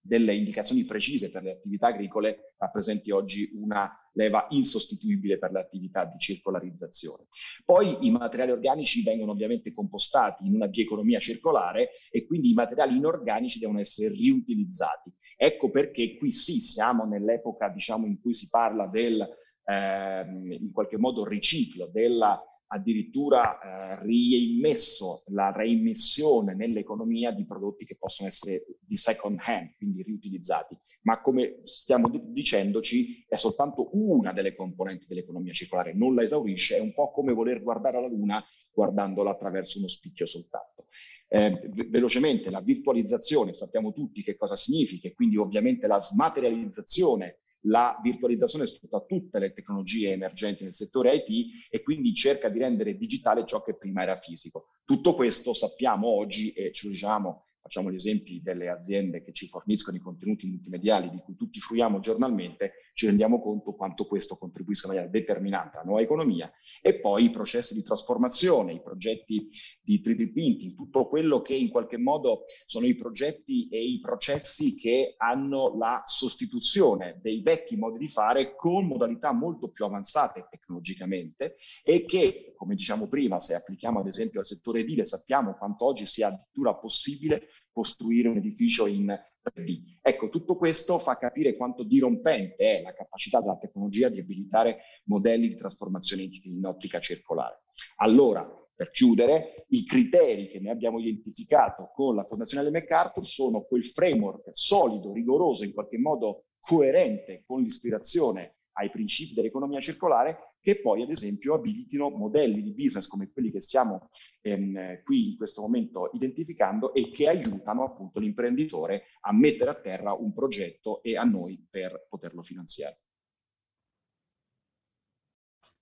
delle 0.06 0.34
indicazioni 0.34 0.84
precise 0.84 1.30
per 1.30 1.42
le 1.42 1.52
attività 1.52 1.86
agricole 1.86 2.52
rappresenti 2.58 3.10
oggi 3.10 3.50
una 3.54 3.90
leva 4.12 4.46
insostituibile 4.50 5.38
per 5.38 5.50
le 5.50 5.60
attività 5.60 6.04
di 6.04 6.18
circolarizzazione. 6.18 7.26
Poi 7.64 8.06
i 8.06 8.10
materiali 8.10 8.50
organici 8.50 9.02
vengono 9.02 9.32
ovviamente 9.32 9.72
compostati 9.72 10.46
in 10.46 10.54
una 10.54 10.68
bioeconomia 10.68 11.18
circolare 11.18 11.92
e 12.10 12.26
quindi 12.26 12.50
i 12.50 12.54
materiali 12.54 12.96
inorganici 12.96 13.58
devono 13.58 13.80
essere 13.80 14.08
riutilizzati. 14.08 15.10
Ecco 15.38 15.70
perché 15.70 16.16
qui 16.16 16.30
sì, 16.30 16.60
siamo 16.60 17.06
nell'epoca 17.06 17.70
diciamo, 17.70 18.04
in 18.04 18.20
cui 18.20 18.34
si 18.34 18.48
parla 18.50 18.86
del, 18.86 19.26
eh, 19.64 20.24
in 20.60 20.70
qualche 20.70 20.98
modo, 20.98 21.26
riciclo, 21.26 21.88
della 21.90 22.40
addirittura 22.74 23.60
eh, 23.60 24.02
reimmesso 24.02 25.22
la 25.28 25.52
reimmissione 25.52 26.54
nell'economia 26.54 27.30
di 27.30 27.46
prodotti 27.46 27.84
che 27.84 27.96
possono 27.96 28.28
essere 28.28 28.64
di 28.80 28.96
second 28.96 29.38
hand, 29.40 29.76
quindi 29.76 30.02
riutilizzati. 30.02 30.76
Ma 31.02 31.20
come 31.20 31.60
stiamo 31.62 32.08
dicendoci, 32.08 33.24
è 33.28 33.36
soltanto 33.36 33.90
una 33.92 34.32
delle 34.32 34.54
componenti 34.54 35.06
dell'economia 35.06 35.52
circolare, 35.52 35.94
non 35.94 36.14
la 36.14 36.22
esaurisce, 36.22 36.76
è 36.76 36.80
un 36.80 36.92
po' 36.92 37.12
come 37.12 37.32
voler 37.32 37.62
guardare 37.62 38.00
la 38.00 38.08
Luna 38.08 38.44
guardandola 38.72 39.30
attraverso 39.30 39.78
uno 39.78 39.88
spicchio 39.88 40.26
soltanto. 40.26 40.86
Eh, 41.28 41.70
velocemente, 41.88 42.50
la 42.50 42.60
virtualizzazione, 42.60 43.52
sappiamo 43.52 43.92
tutti 43.92 44.22
che 44.22 44.34
cosa 44.36 44.56
significa, 44.56 45.06
e 45.06 45.14
quindi 45.14 45.36
ovviamente 45.36 45.86
la 45.86 46.00
smaterializzazione 46.00 47.38
la 47.66 47.98
virtualizzazione 48.02 48.66
sfrutta 48.66 49.04
tutte 49.04 49.38
le 49.38 49.52
tecnologie 49.52 50.12
emergenti 50.12 50.64
nel 50.64 50.74
settore 50.74 51.24
IT 51.26 51.70
e 51.70 51.82
quindi 51.82 52.14
cerca 52.14 52.48
di 52.48 52.58
rendere 52.58 52.96
digitale 52.96 53.46
ciò 53.46 53.62
che 53.62 53.76
prima 53.76 54.02
era 54.02 54.16
fisico. 54.16 54.66
Tutto 54.84 55.14
questo 55.14 55.54
sappiamo 55.54 56.08
oggi 56.08 56.52
e 56.52 56.72
lo 56.82 56.88
diciamo 56.88 57.46
facciamo 57.64 57.90
gli 57.90 57.94
esempi 57.94 58.42
delle 58.42 58.68
aziende 58.68 59.22
che 59.22 59.32
ci 59.32 59.48
forniscono 59.48 59.96
i 59.96 60.00
contenuti 60.00 60.46
multimediali 60.46 61.08
di 61.08 61.16
cui 61.24 61.34
tutti 61.34 61.60
fruiamo 61.60 61.98
giornalmente, 62.00 62.72
ci 62.92 63.06
rendiamo 63.06 63.40
conto 63.40 63.72
quanto 63.72 64.06
questo 64.06 64.36
contribuisca 64.36 64.86
in 64.86 64.92
maniera 64.92 65.10
determinante 65.10 65.76
alla 65.76 65.86
nuova 65.86 66.02
economia 66.02 66.52
e 66.82 67.00
poi 67.00 67.24
i 67.24 67.30
processi 67.30 67.72
di 67.72 67.82
trasformazione, 67.82 68.74
i 68.74 68.82
progetti 68.82 69.48
di 69.80 70.02
3D 70.04 70.30
printing, 70.30 70.74
tutto 70.74 71.08
quello 71.08 71.40
che 71.40 71.54
in 71.54 71.70
qualche 71.70 71.96
modo 71.96 72.44
sono 72.66 72.84
i 72.84 72.94
progetti 72.94 73.66
e 73.68 73.82
i 73.82 73.98
processi 73.98 74.74
che 74.74 75.14
hanno 75.16 75.74
la 75.78 76.02
sostituzione 76.04 77.18
dei 77.22 77.40
vecchi 77.40 77.76
modi 77.76 77.96
di 77.96 78.08
fare 78.08 78.54
con 78.56 78.86
modalità 78.86 79.32
molto 79.32 79.70
più 79.70 79.86
avanzate 79.86 80.48
tecnologicamente 80.50 81.56
e 81.82 82.04
che, 82.04 82.52
come 82.54 82.74
diciamo 82.74 83.08
prima, 83.08 83.40
se 83.40 83.54
applichiamo 83.54 84.00
ad 84.00 84.06
esempio 84.06 84.40
al 84.40 84.46
settore 84.46 84.80
edile, 84.80 85.06
sappiamo 85.06 85.54
quanto 85.54 85.86
oggi 85.86 86.04
sia 86.04 86.26
addirittura 86.26 86.74
possibile 86.74 87.48
costruire 87.74 88.28
un 88.28 88.36
edificio 88.36 88.86
in 88.86 89.06
3D. 89.42 89.98
Ecco, 90.00 90.28
tutto 90.28 90.56
questo 90.56 90.98
fa 90.98 91.18
capire 91.18 91.56
quanto 91.56 91.82
dirompente 91.82 92.78
è 92.78 92.80
la 92.80 92.94
capacità 92.94 93.40
della 93.40 93.58
tecnologia 93.58 94.08
di 94.08 94.20
abilitare 94.20 94.78
modelli 95.04 95.48
di 95.48 95.56
trasformazione 95.56 96.30
in 96.44 96.64
ottica 96.64 97.00
circolare. 97.00 97.64
Allora, 97.96 98.48
per 98.74 98.90
chiudere, 98.90 99.66
i 99.68 99.84
criteri 99.84 100.48
che 100.48 100.60
noi 100.60 100.72
abbiamo 100.72 100.98
identificato 100.98 101.90
con 101.92 102.14
la 102.14 102.24
Fondazione 102.24 102.66
Ellen 102.66 102.80
MacArthur 102.80 103.24
sono 103.24 103.62
quel 103.62 103.84
framework 103.84 104.48
solido, 104.52 105.12
rigoroso, 105.12 105.64
in 105.64 105.74
qualche 105.74 105.98
modo 105.98 106.46
coerente 106.58 107.42
con 107.46 107.60
l'ispirazione 107.60 108.56
ai 108.76 108.90
principi 108.90 109.34
dell'economia 109.34 109.80
circolare 109.80 110.53
che 110.64 110.80
poi 110.80 111.02
ad 111.02 111.10
esempio 111.10 111.52
abilitino 111.52 112.08
modelli 112.08 112.62
di 112.62 112.72
business 112.72 113.06
come 113.06 113.30
quelli 113.30 113.50
che 113.50 113.60
stiamo 113.60 114.08
ehm, 114.40 115.02
qui 115.02 115.32
in 115.32 115.36
questo 115.36 115.60
momento 115.60 116.10
identificando 116.14 116.94
e 116.94 117.10
che 117.10 117.28
aiutano 117.28 117.84
appunto 117.84 118.18
l'imprenditore 118.18 119.02
a 119.20 119.34
mettere 119.34 119.70
a 119.70 119.78
terra 119.78 120.14
un 120.14 120.32
progetto 120.32 121.02
e 121.02 121.18
a 121.18 121.24
noi 121.24 121.66
per 121.68 122.06
poterlo 122.08 122.40
finanziare. 122.40 122.96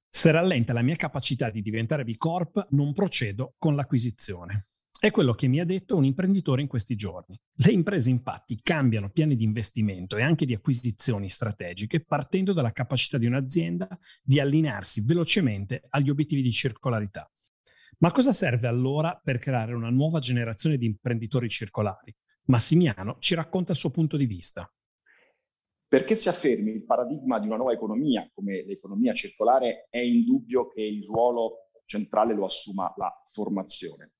Se 0.08 0.32
rallenta 0.32 0.72
la 0.72 0.82
mia 0.82 0.96
capacità 0.96 1.48
di 1.48 1.62
diventare 1.62 2.02
B 2.02 2.16
Corp, 2.16 2.66
non 2.70 2.92
procedo 2.92 3.54
con 3.58 3.76
l'acquisizione. 3.76 4.64
È 5.02 5.10
quello 5.10 5.32
che 5.32 5.48
mi 5.48 5.58
ha 5.58 5.64
detto 5.64 5.96
un 5.96 6.04
imprenditore 6.04 6.62
in 6.62 6.68
questi 6.68 6.94
giorni. 6.94 7.36
Le 7.54 7.72
imprese 7.72 8.08
infatti 8.08 8.60
cambiano 8.62 9.10
piani 9.10 9.34
di 9.34 9.42
investimento 9.42 10.16
e 10.16 10.22
anche 10.22 10.46
di 10.46 10.54
acquisizioni 10.54 11.28
strategiche 11.28 12.04
partendo 12.04 12.52
dalla 12.52 12.70
capacità 12.70 13.18
di 13.18 13.26
un'azienda 13.26 13.98
di 14.22 14.38
allinearsi 14.38 15.04
velocemente 15.04 15.82
agli 15.88 16.08
obiettivi 16.08 16.40
di 16.40 16.52
circolarità. 16.52 17.28
Ma 17.98 18.12
cosa 18.12 18.32
serve 18.32 18.68
allora 18.68 19.20
per 19.20 19.38
creare 19.38 19.74
una 19.74 19.90
nuova 19.90 20.20
generazione 20.20 20.76
di 20.76 20.86
imprenditori 20.86 21.48
circolari? 21.48 22.14
Massimiano 22.44 23.16
ci 23.18 23.34
racconta 23.34 23.72
il 23.72 23.78
suo 23.78 23.90
punto 23.90 24.16
di 24.16 24.26
vista. 24.26 24.72
Perché 25.88 26.14
si 26.14 26.28
affermi 26.28 26.70
il 26.70 26.84
paradigma 26.84 27.40
di 27.40 27.48
una 27.48 27.56
nuova 27.56 27.72
economia 27.72 28.30
come 28.32 28.62
l'economia 28.64 29.14
circolare, 29.14 29.88
è 29.90 29.98
indubbio 29.98 30.68
che 30.68 30.82
il 30.82 31.04
ruolo 31.06 31.70
centrale 31.86 32.34
lo 32.34 32.44
assuma 32.44 32.94
la 32.96 33.12
formazione. 33.30 34.12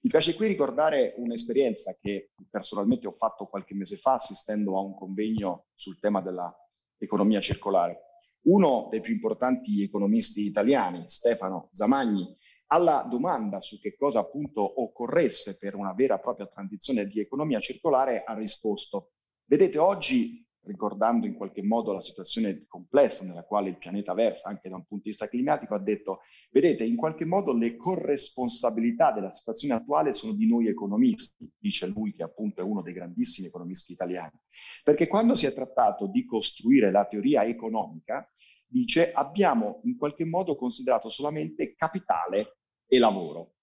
Mi 0.00 0.10
piace 0.10 0.36
qui 0.36 0.46
ricordare 0.46 1.14
un'esperienza 1.16 1.96
che 2.00 2.30
personalmente 2.48 3.08
ho 3.08 3.12
fatto 3.12 3.46
qualche 3.46 3.74
mese 3.74 3.96
fa 3.96 4.14
assistendo 4.14 4.78
a 4.78 4.80
un 4.80 4.94
convegno 4.94 5.66
sul 5.74 5.98
tema 5.98 6.20
dell'economia 6.20 7.40
circolare. 7.40 7.98
Uno 8.42 8.86
dei 8.90 9.00
più 9.00 9.12
importanti 9.12 9.82
economisti 9.82 10.46
italiani, 10.46 11.02
Stefano 11.08 11.68
Zamagni, 11.72 12.32
alla 12.68 13.06
domanda 13.10 13.60
su 13.60 13.80
che 13.80 13.96
cosa 13.96 14.20
appunto 14.20 14.80
occorresse 14.82 15.58
per 15.58 15.74
una 15.74 15.92
vera 15.94 16.16
e 16.16 16.20
propria 16.20 16.46
transizione 16.46 17.06
di 17.06 17.18
economia 17.18 17.58
circolare 17.58 18.22
ha 18.24 18.34
risposto, 18.34 19.14
vedete 19.46 19.78
oggi 19.78 20.46
ricordando 20.68 21.26
in 21.26 21.34
qualche 21.34 21.62
modo 21.62 21.92
la 21.92 22.00
situazione 22.00 22.66
complessa 22.66 23.24
nella 23.24 23.44
quale 23.44 23.70
il 23.70 23.78
pianeta 23.78 24.12
versa 24.12 24.50
anche 24.50 24.68
da 24.68 24.76
un 24.76 24.84
punto 24.86 25.04
di 25.04 25.10
vista 25.10 25.28
climatico, 25.28 25.74
ha 25.74 25.80
detto, 25.80 26.20
vedete, 26.50 26.84
in 26.84 26.96
qualche 26.96 27.24
modo 27.24 27.54
le 27.54 27.76
corresponsabilità 27.76 29.12
della 29.12 29.30
situazione 29.30 29.74
attuale 29.74 30.12
sono 30.12 30.34
di 30.34 30.46
noi 30.46 30.68
economisti, 30.68 31.50
dice 31.58 31.86
lui 31.86 32.12
che 32.12 32.22
appunto 32.22 32.60
è 32.60 32.64
uno 32.64 32.82
dei 32.82 32.92
grandissimi 32.92 33.48
economisti 33.48 33.92
italiani, 33.92 34.38
perché 34.84 35.06
quando 35.06 35.34
si 35.34 35.46
è 35.46 35.52
trattato 35.54 36.06
di 36.06 36.24
costruire 36.26 36.90
la 36.90 37.06
teoria 37.06 37.44
economica, 37.44 38.30
dice, 38.66 39.12
abbiamo 39.12 39.80
in 39.84 39.96
qualche 39.96 40.26
modo 40.26 40.54
considerato 40.56 41.08
solamente 41.08 41.74
capitale 41.74 42.58
e 42.86 42.98
lavoro. 42.98 43.54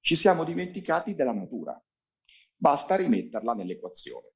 Ci 0.00 0.16
siamo 0.16 0.44
dimenticati 0.44 1.14
della 1.14 1.32
natura. 1.32 1.80
Basta 2.56 2.96
rimetterla 2.96 3.54
nell'equazione. 3.54 4.32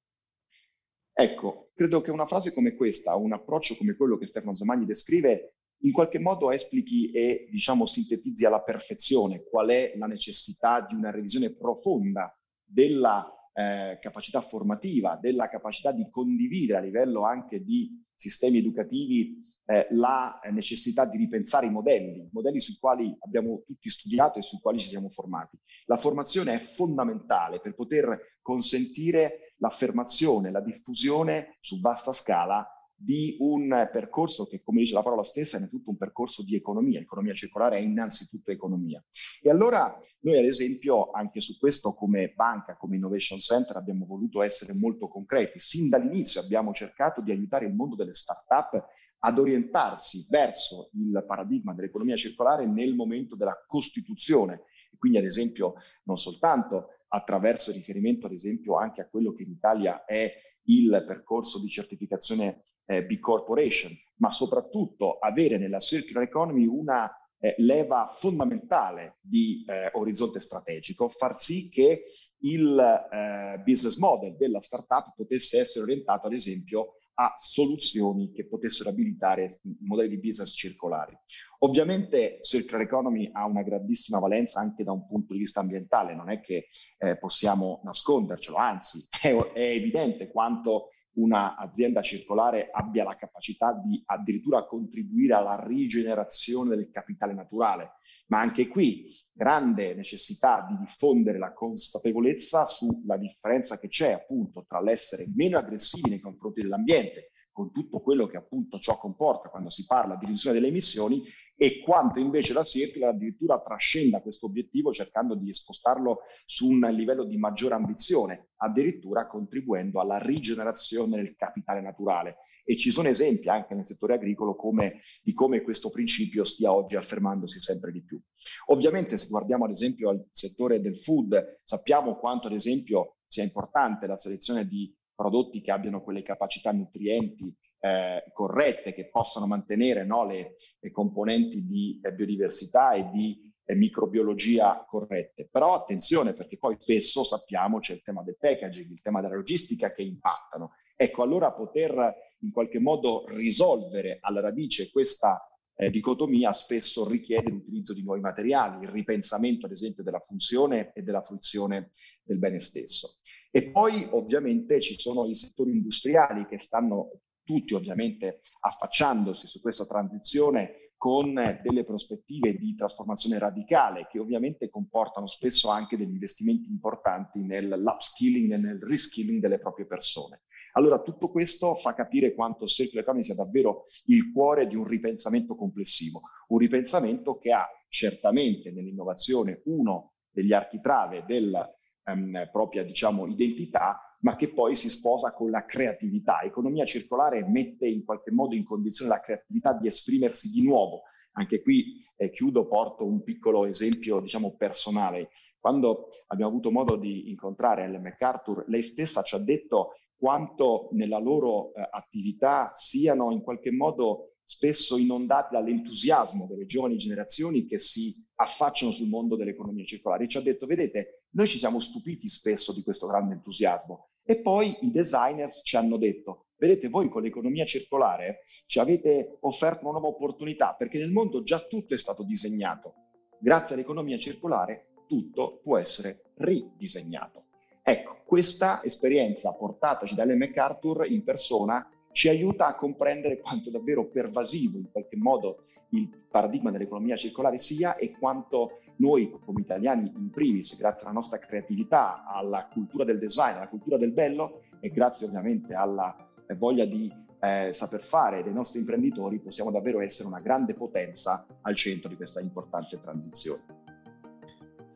Ecco, 1.16 1.70
credo 1.74 2.00
che 2.00 2.10
una 2.10 2.26
frase 2.26 2.52
come 2.52 2.74
questa, 2.74 3.14
un 3.14 3.32
approccio 3.32 3.76
come 3.76 3.94
quello 3.94 4.16
che 4.16 4.26
Stefano 4.26 4.52
Zamagni 4.52 4.84
descrive, 4.84 5.54
in 5.84 5.92
qualche 5.92 6.18
modo 6.18 6.50
esplichi 6.50 7.12
e, 7.12 7.46
diciamo, 7.50 7.86
sintetizzi 7.86 8.44
alla 8.44 8.62
perfezione 8.62 9.44
qual 9.44 9.68
è 9.68 9.92
la 9.96 10.06
necessità 10.06 10.80
di 10.80 10.94
una 10.94 11.10
revisione 11.10 11.54
profonda 11.54 12.36
della 12.64 13.24
eh, 13.52 13.98
capacità 14.00 14.40
formativa, 14.40 15.16
della 15.20 15.48
capacità 15.48 15.92
di 15.92 16.08
condividere 16.10 16.78
a 16.78 16.82
livello 16.82 17.24
anche 17.24 17.62
di 17.62 18.02
sistemi 18.16 18.58
educativi 18.58 19.42
eh, 19.66 19.86
la 19.90 20.40
necessità 20.50 21.04
di 21.04 21.16
ripensare 21.16 21.66
i 21.66 21.70
modelli, 21.70 22.28
modelli 22.32 22.58
sui 22.58 22.76
quali 22.80 23.14
abbiamo 23.20 23.62
tutti 23.64 23.88
studiato 23.88 24.38
e 24.38 24.42
sui 24.42 24.58
quali 24.60 24.80
ci 24.80 24.88
siamo 24.88 25.10
formati. 25.10 25.58
La 25.86 25.96
formazione 25.96 26.54
è 26.54 26.58
fondamentale 26.58 27.60
per 27.60 27.74
poter 27.74 28.38
consentire 28.42 29.43
l'affermazione, 29.58 30.50
la 30.50 30.60
diffusione 30.60 31.56
su 31.60 31.80
vasta 31.80 32.12
scala 32.12 32.66
di 32.96 33.36
un 33.40 33.88
percorso 33.92 34.46
che, 34.46 34.62
come 34.62 34.78
dice 34.80 34.94
la 34.94 35.02
parola 35.02 35.24
stessa, 35.24 35.56
è 35.56 35.58
innanzitutto 35.58 35.90
un 35.90 35.96
percorso 35.96 36.42
di 36.42 36.54
economia. 36.54 37.00
Economia 37.00 37.34
circolare 37.34 37.76
è 37.76 37.80
innanzitutto 37.80 38.50
economia. 38.50 39.04
E 39.42 39.50
allora 39.50 39.98
noi, 40.20 40.38
ad 40.38 40.44
esempio, 40.44 41.10
anche 41.10 41.40
su 41.40 41.58
questo 41.58 41.92
come 41.92 42.32
banca, 42.34 42.76
come 42.76 42.96
Innovation 42.96 43.38
Center, 43.38 43.76
abbiamo 43.76 44.06
voluto 44.06 44.42
essere 44.42 44.74
molto 44.74 45.08
concreti. 45.08 45.58
Sin 45.58 45.88
dall'inizio 45.88 46.40
abbiamo 46.40 46.72
cercato 46.72 47.20
di 47.20 47.30
aiutare 47.30 47.66
il 47.66 47.74
mondo 47.74 47.96
delle 47.96 48.14
start-up 48.14 48.82
ad 49.18 49.38
orientarsi 49.38 50.26
verso 50.30 50.90
il 50.92 51.24
paradigma 51.26 51.74
dell'economia 51.74 52.16
circolare 52.16 52.66
nel 52.66 52.94
momento 52.94 53.36
della 53.36 53.56
costituzione. 53.66 54.62
Quindi, 54.96 55.18
ad 55.18 55.24
esempio, 55.24 55.74
non 56.04 56.16
soltanto 56.16 56.88
attraverso 57.14 57.70
riferimento, 57.70 58.26
ad 58.26 58.32
esempio, 58.32 58.76
anche 58.76 59.00
a 59.00 59.08
quello 59.08 59.32
che 59.32 59.44
in 59.44 59.50
Italia 59.50 60.04
è 60.04 60.32
il 60.64 61.04
percorso 61.06 61.60
di 61.60 61.68
certificazione 61.68 62.64
eh, 62.86 63.04
B 63.04 63.18
Corporation, 63.20 63.92
ma 64.16 64.30
soprattutto 64.30 65.18
avere 65.18 65.56
nella 65.56 65.78
circular 65.78 66.24
economy 66.24 66.66
una 66.66 67.08
eh, 67.38 67.54
leva 67.58 68.08
fondamentale 68.08 69.18
di 69.20 69.64
eh, 69.66 69.90
orizzonte 69.92 70.40
strategico, 70.40 71.08
far 71.08 71.38
sì 71.38 71.68
che 71.68 72.04
il 72.38 72.78
eh, 72.78 73.58
business 73.62 73.96
model 73.96 74.36
della 74.36 74.60
startup 74.60 75.14
potesse 75.14 75.60
essere 75.60 75.84
orientato, 75.84 76.26
ad 76.26 76.32
esempio, 76.32 76.96
a 77.14 77.32
soluzioni 77.36 78.32
che 78.32 78.46
potessero 78.46 78.90
abilitare 78.90 79.60
modelli 79.80 80.10
di 80.10 80.18
business 80.20 80.54
circolari. 80.54 81.16
Ovviamente 81.60 82.38
circular 82.42 82.82
economy 82.82 83.30
ha 83.32 83.46
una 83.46 83.62
grandissima 83.62 84.18
valenza 84.18 84.60
anche 84.60 84.84
da 84.84 84.92
un 84.92 85.06
punto 85.06 85.32
di 85.32 85.40
vista 85.40 85.60
ambientale, 85.60 86.14
non 86.14 86.30
è 86.30 86.40
che 86.40 86.68
eh, 86.98 87.16
possiamo 87.16 87.80
nascondercelo, 87.84 88.56
anzi 88.56 89.06
è, 89.22 89.34
è 89.34 89.60
evidente 89.60 90.28
quanto 90.30 90.88
un'azienda 91.14 92.02
circolare 92.02 92.68
abbia 92.72 93.04
la 93.04 93.16
capacità 93.16 93.72
di 93.72 94.02
addirittura 94.06 94.66
contribuire 94.66 95.34
alla 95.34 95.62
rigenerazione 95.64 96.74
del 96.74 96.90
capitale 96.90 97.34
naturale. 97.34 97.92
Ma 98.26 98.40
anche 98.40 98.68
qui 98.68 99.06
grande 99.32 99.94
necessità 99.94 100.66
di 100.68 100.78
diffondere 100.78 101.38
la 101.38 101.52
consapevolezza 101.52 102.64
sulla 102.66 103.16
differenza 103.16 103.78
che 103.78 103.88
c'è 103.88 104.12
appunto 104.12 104.64
tra 104.66 104.80
l'essere 104.80 105.26
meno 105.34 105.58
aggressivi 105.58 106.08
nei 106.08 106.20
confronti 106.20 106.62
dell'ambiente, 106.62 107.32
con 107.52 107.70
tutto 107.70 108.00
quello 108.00 108.26
che 108.26 108.36
appunto 108.36 108.78
ciò 108.78 108.96
comporta 108.98 109.48
quando 109.48 109.68
si 109.68 109.84
parla 109.86 110.16
di 110.16 110.26
riduzione 110.26 110.56
delle 110.56 110.68
emissioni, 110.68 111.22
e 111.56 111.80
quanto 111.84 112.18
invece 112.18 112.52
la 112.52 112.64
Circular 112.64 113.10
addirittura 113.10 113.60
trascenda 113.62 114.20
questo 114.20 114.46
obiettivo 114.46 114.92
cercando 114.92 115.36
di 115.36 115.52
spostarlo 115.54 116.22
su 116.44 116.68
un 116.68 116.80
livello 116.90 117.24
di 117.24 117.36
maggiore 117.36 117.74
ambizione, 117.74 118.48
addirittura 118.56 119.28
contribuendo 119.28 120.00
alla 120.00 120.18
rigenerazione 120.18 121.16
del 121.16 121.36
capitale 121.36 121.80
naturale. 121.80 122.38
E 122.64 122.76
ci 122.76 122.90
sono 122.90 123.08
esempi 123.08 123.48
anche 123.48 123.74
nel 123.74 123.84
settore 123.84 124.14
agricolo 124.14 124.56
come, 124.56 125.00
di 125.22 125.32
come 125.32 125.62
questo 125.62 125.90
principio 125.90 126.44
stia 126.44 126.72
oggi 126.72 126.96
affermandosi 126.96 127.60
sempre 127.60 127.92
di 127.92 128.02
più. 128.02 128.20
Ovviamente 128.66 129.18
se 129.18 129.28
guardiamo 129.28 129.64
ad 129.66 129.70
esempio 129.70 130.08
al 130.08 130.26
settore 130.32 130.80
del 130.80 130.98
food, 130.98 131.60
sappiamo 131.62 132.16
quanto 132.16 132.46
ad 132.46 132.54
esempio 132.54 133.16
sia 133.26 133.42
importante 133.42 134.06
la 134.06 134.16
selezione 134.16 134.66
di 134.66 134.94
prodotti 135.14 135.60
che 135.60 135.70
abbiano 135.70 136.02
quelle 136.02 136.22
capacità 136.22 136.72
nutrienti 136.72 137.54
eh, 137.84 138.24
corrette 138.32 138.94
che 138.94 139.10
possano 139.10 139.46
mantenere 139.46 140.04
no, 140.06 140.26
le, 140.26 140.54
le, 140.80 140.90
componenti 140.90 141.66
di 141.66 142.00
eh, 142.02 142.12
biodiversità 142.14 142.92
e 142.92 143.10
di 143.10 143.52
eh, 143.66 143.74
microbiologia 143.74 144.84
corrette. 144.88 145.48
Però 145.50 145.74
attenzione 145.74 146.32
perché 146.32 146.56
poi 146.56 146.76
spesso 146.78 147.24
sappiamo 147.24 147.80
c'è 147.80 147.92
il 147.92 148.02
tema 148.02 148.22
del 148.22 148.38
packaging, 148.38 148.90
il 148.90 149.02
tema 149.02 149.20
della 149.20 149.34
logistica 149.34 149.92
che 149.92 150.02
impattano. 150.02 150.72
Ecco, 150.96 151.22
allora 151.22 151.52
poter 151.52 152.14
in 152.44 152.52
qualche 152.52 152.78
modo 152.78 153.24
risolvere 153.28 154.18
alla 154.20 154.40
radice 154.40 154.90
questa 154.90 155.48
eh, 155.76 155.90
dicotomia 155.90 156.52
spesso 156.52 157.08
richiede 157.08 157.50
l'utilizzo 157.50 157.94
di 157.94 158.04
nuovi 158.04 158.20
materiali, 158.20 158.84
il 158.84 158.90
ripensamento 158.90 159.66
ad 159.66 159.72
esempio 159.72 160.04
della 160.04 160.20
funzione 160.20 160.92
e 160.94 161.02
della 161.02 161.22
fruizione 161.22 161.90
del 162.22 162.38
bene 162.38 162.60
stesso. 162.60 163.16
E 163.50 163.70
poi 163.70 164.06
ovviamente 164.10 164.80
ci 164.80 164.98
sono 164.98 165.26
i 165.26 165.34
settori 165.34 165.70
industriali 165.70 166.46
che 166.46 166.58
stanno 166.58 167.20
tutti 167.42 167.74
ovviamente 167.74 168.40
affacciandosi 168.60 169.46
su 169.46 169.60
questa 169.60 169.86
transizione 169.86 170.92
con 170.96 171.34
delle 171.34 171.84
prospettive 171.84 172.54
di 172.54 172.74
trasformazione 172.74 173.38
radicale 173.38 174.06
che 174.10 174.18
ovviamente 174.18 174.70
comportano 174.70 175.26
spesso 175.26 175.68
anche 175.68 175.98
degli 175.98 176.12
investimenti 176.12 176.70
importanti 176.70 177.44
nell'upskilling 177.44 178.52
e 178.52 178.56
nel 178.56 178.80
reskilling 178.80 179.40
delle 179.40 179.58
proprie 179.58 179.86
persone. 179.86 180.44
Allora 180.76 181.00
tutto 181.00 181.30
questo 181.30 181.74
fa 181.74 181.94
capire 181.94 182.34
quanto 182.34 182.66
Circular 182.66 183.04
Economy 183.04 183.24
sia 183.24 183.34
davvero 183.34 183.84
il 184.06 184.32
cuore 184.32 184.66
di 184.66 184.74
un 184.74 184.86
ripensamento 184.86 185.54
complessivo, 185.54 186.20
un 186.48 186.58
ripensamento 186.58 187.38
che 187.38 187.52
ha 187.52 187.66
certamente 187.88 188.72
nell'innovazione 188.72 189.62
uno 189.66 190.14
degli 190.30 190.52
architrave 190.52 191.24
della 191.26 191.68
um, 192.06 192.48
propria 192.50 192.82
diciamo, 192.82 193.26
identità, 193.26 194.00
ma 194.20 194.34
che 194.34 194.52
poi 194.52 194.74
si 194.74 194.88
sposa 194.88 195.32
con 195.32 195.50
la 195.50 195.64
creatività. 195.64 196.40
Economia 196.40 196.84
circolare 196.84 197.46
mette 197.46 197.86
in 197.86 198.04
qualche 198.04 198.32
modo 198.32 198.56
in 198.56 198.64
condizione 198.64 199.12
la 199.12 199.20
creatività 199.20 199.78
di 199.78 199.86
esprimersi 199.86 200.50
di 200.50 200.64
nuovo. 200.64 201.02
Anche 201.36 201.62
qui 201.62 201.98
eh, 202.16 202.30
chiudo, 202.30 202.66
porto 202.66 203.06
un 203.06 203.22
piccolo 203.22 203.66
esempio, 203.66 204.20
diciamo, 204.20 204.56
personale. 204.56 205.30
Quando 205.58 206.08
abbiamo 206.28 206.50
avuto 206.50 206.70
modo 206.70 206.96
di 206.96 207.30
incontrare 207.30 207.84
Ellen 207.84 208.02
MacArthur, 208.02 208.64
lei 208.68 208.82
stessa 208.82 209.22
ci 209.22 209.34
ha 209.34 209.38
detto 209.38 209.94
quanto 210.16 210.88
nella 210.92 211.18
loro 211.18 211.72
eh, 211.74 211.86
attività 211.90 212.70
siano 212.72 213.30
in 213.32 213.42
qualche 213.42 213.70
modo 213.70 214.34
spesso 214.44 214.98
inondati 214.98 215.54
dall'entusiasmo 215.54 216.46
delle 216.46 216.66
giovani 216.66 216.98
generazioni 216.98 217.64
che 217.64 217.78
si 217.78 218.14
affacciano 218.34 218.92
sul 218.92 219.08
mondo 219.08 219.36
dell'economia 219.36 219.84
circolare. 219.84 220.28
Ci 220.28 220.36
ha 220.36 220.42
detto, 220.42 220.66
vedete, 220.66 221.24
noi 221.30 221.46
ci 221.46 221.58
siamo 221.58 221.80
stupiti 221.80 222.28
spesso 222.28 222.72
di 222.72 222.82
questo 222.82 223.06
grande 223.06 223.34
entusiasmo. 223.34 224.10
E 224.22 224.40
poi 224.40 224.76
i 224.82 224.90
designers 224.90 225.62
ci 225.64 225.76
hanno 225.76 225.96
detto, 225.96 226.46
vedete, 226.56 226.88
voi 226.88 227.08
con 227.08 227.22
l'economia 227.22 227.64
circolare 227.64 228.40
ci 228.66 228.78
avete 228.78 229.38
offerto 229.40 229.82
una 229.82 229.98
nuova 229.98 230.08
opportunità 230.08 230.74
perché 230.74 230.98
nel 230.98 231.12
mondo 231.12 231.42
già 231.42 231.60
tutto 231.60 231.94
è 231.94 231.98
stato 231.98 232.22
disegnato. 232.22 232.94
Grazie 233.40 233.74
all'economia 233.74 234.16
circolare 234.16 234.92
tutto 235.06 235.60
può 235.62 235.76
essere 235.76 236.32
ridisegnato. 236.36 237.43
Ecco, 237.86 238.22
questa 238.24 238.82
esperienza 238.82 239.52
portataci 239.52 240.14
da 240.14 240.22
Ellen 240.22 240.38
MacArthur 240.38 241.04
in 241.06 241.22
persona 241.22 241.86
ci 242.12 242.30
aiuta 242.30 242.66
a 242.66 242.74
comprendere 242.74 243.40
quanto 243.40 243.68
davvero 243.68 244.06
pervasivo 244.06 244.78
in 244.78 244.90
qualche 244.90 245.18
modo 245.18 245.64
il 245.90 246.08
paradigma 246.30 246.70
dell'economia 246.70 247.14
circolare 247.16 247.58
sia 247.58 247.96
e 247.96 248.16
quanto 248.18 248.78
noi 248.96 249.30
come 249.44 249.60
italiani 249.60 250.10
in 250.16 250.30
primis, 250.30 250.78
grazie 250.78 251.02
alla 251.02 251.12
nostra 251.12 251.38
creatività, 251.38 252.24
alla 252.24 252.68
cultura 252.72 253.04
del 253.04 253.18
design, 253.18 253.56
alla 253.56 253.68
cultura 253.68 253.98
del 253.98 254.12
bello 254.12 254.62
e 254.80 254.88
grazie 254.88 255.26
ovviamente 255.26 255.74
alla 255.74 256.16
voglia 256.56 256.86
di 256.86 257.12
eh, 257.38 257.74
saper 257.74 258.00
fare 258.00 258.42
dei 258.42 258.54
nostri 258.54 258.80
imprenditori, 258.80 259.40
possiamo 259.40 259.70
davvero 259.70 260.00
essere 260.00 260.28
una 260.28 260.40
grande 260.40 260.72
potenza 260.72 261.44
al 261.60 261.76
centro 261.76 262.08
di 262.08 262.16
questa 262.16 262.40
importante 262.40 262.98
transizione. 262.98 263.83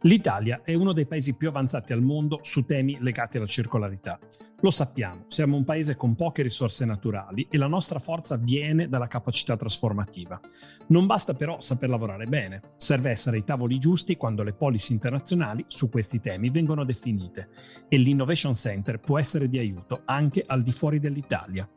L'Italia 0.02 0.61
è 0.62 0.74
uno 0.74 0.92
dei 0.92 1.06
paesi 1.06 1.34
più 1.34 1.48
avanzati 1.48 1.92
al 1.92 2.02
mondo 2.02 2.38
su 2.42 2.64
temi 2.64 2.98
legati 3.00 3.37
alla 3.37 3.46
circolarità. 3.46 4.16
Lo 4.61 4.70
sappiamo, 4.70 5.24
siamo 5.26 5.56
un 5.56 5.64
paese 5.64 5.96
con 5.96 6.14
poche 6.14 6.42
risorse 6.42 6.84
naturali 6.84 7.48
e 7.50 7.58
la 7.58 7.66
nostra 7.66 7.98
forza 7.98 8.37
viene 8.37 8.88
dalla 8.88 9.08
capacità 9.08 9.56
trasformativa. 9.56 10.40
Non 10.88 11.06
basta 11.06 11.34
però 11.34 11.61
saper 11.61 11.88
lavorare 11.88 12.26
bene, 12.26 12.74
serve 12.76 13.11
essere 13.11 13.38
ai 13.38 13.44
tavoli 13.44 13.80
giusti 13.80 14.16
quando 14.16 14.44
le 14.44 14.52
policy 14.52 14.92
internazionali 14.92 15.64
su 15.66 15.90
questi 15.90 16.20
temi 16.20 16.50
vengono 16.50 16.84
definite 16.84 17.48
e 17.88 17.96
l'Innovation 17.96 18.54
Center 18.54 19.00
può 19.00 19.18
essere 19.18 19.48
di 19.48 19.58
aiuto 19.58 20.02
anche 20.04 20.44
al 20.46 20.62
di 20.62 20.70
fuori 20.70 21.00
dell'Italia. 21.00 21.68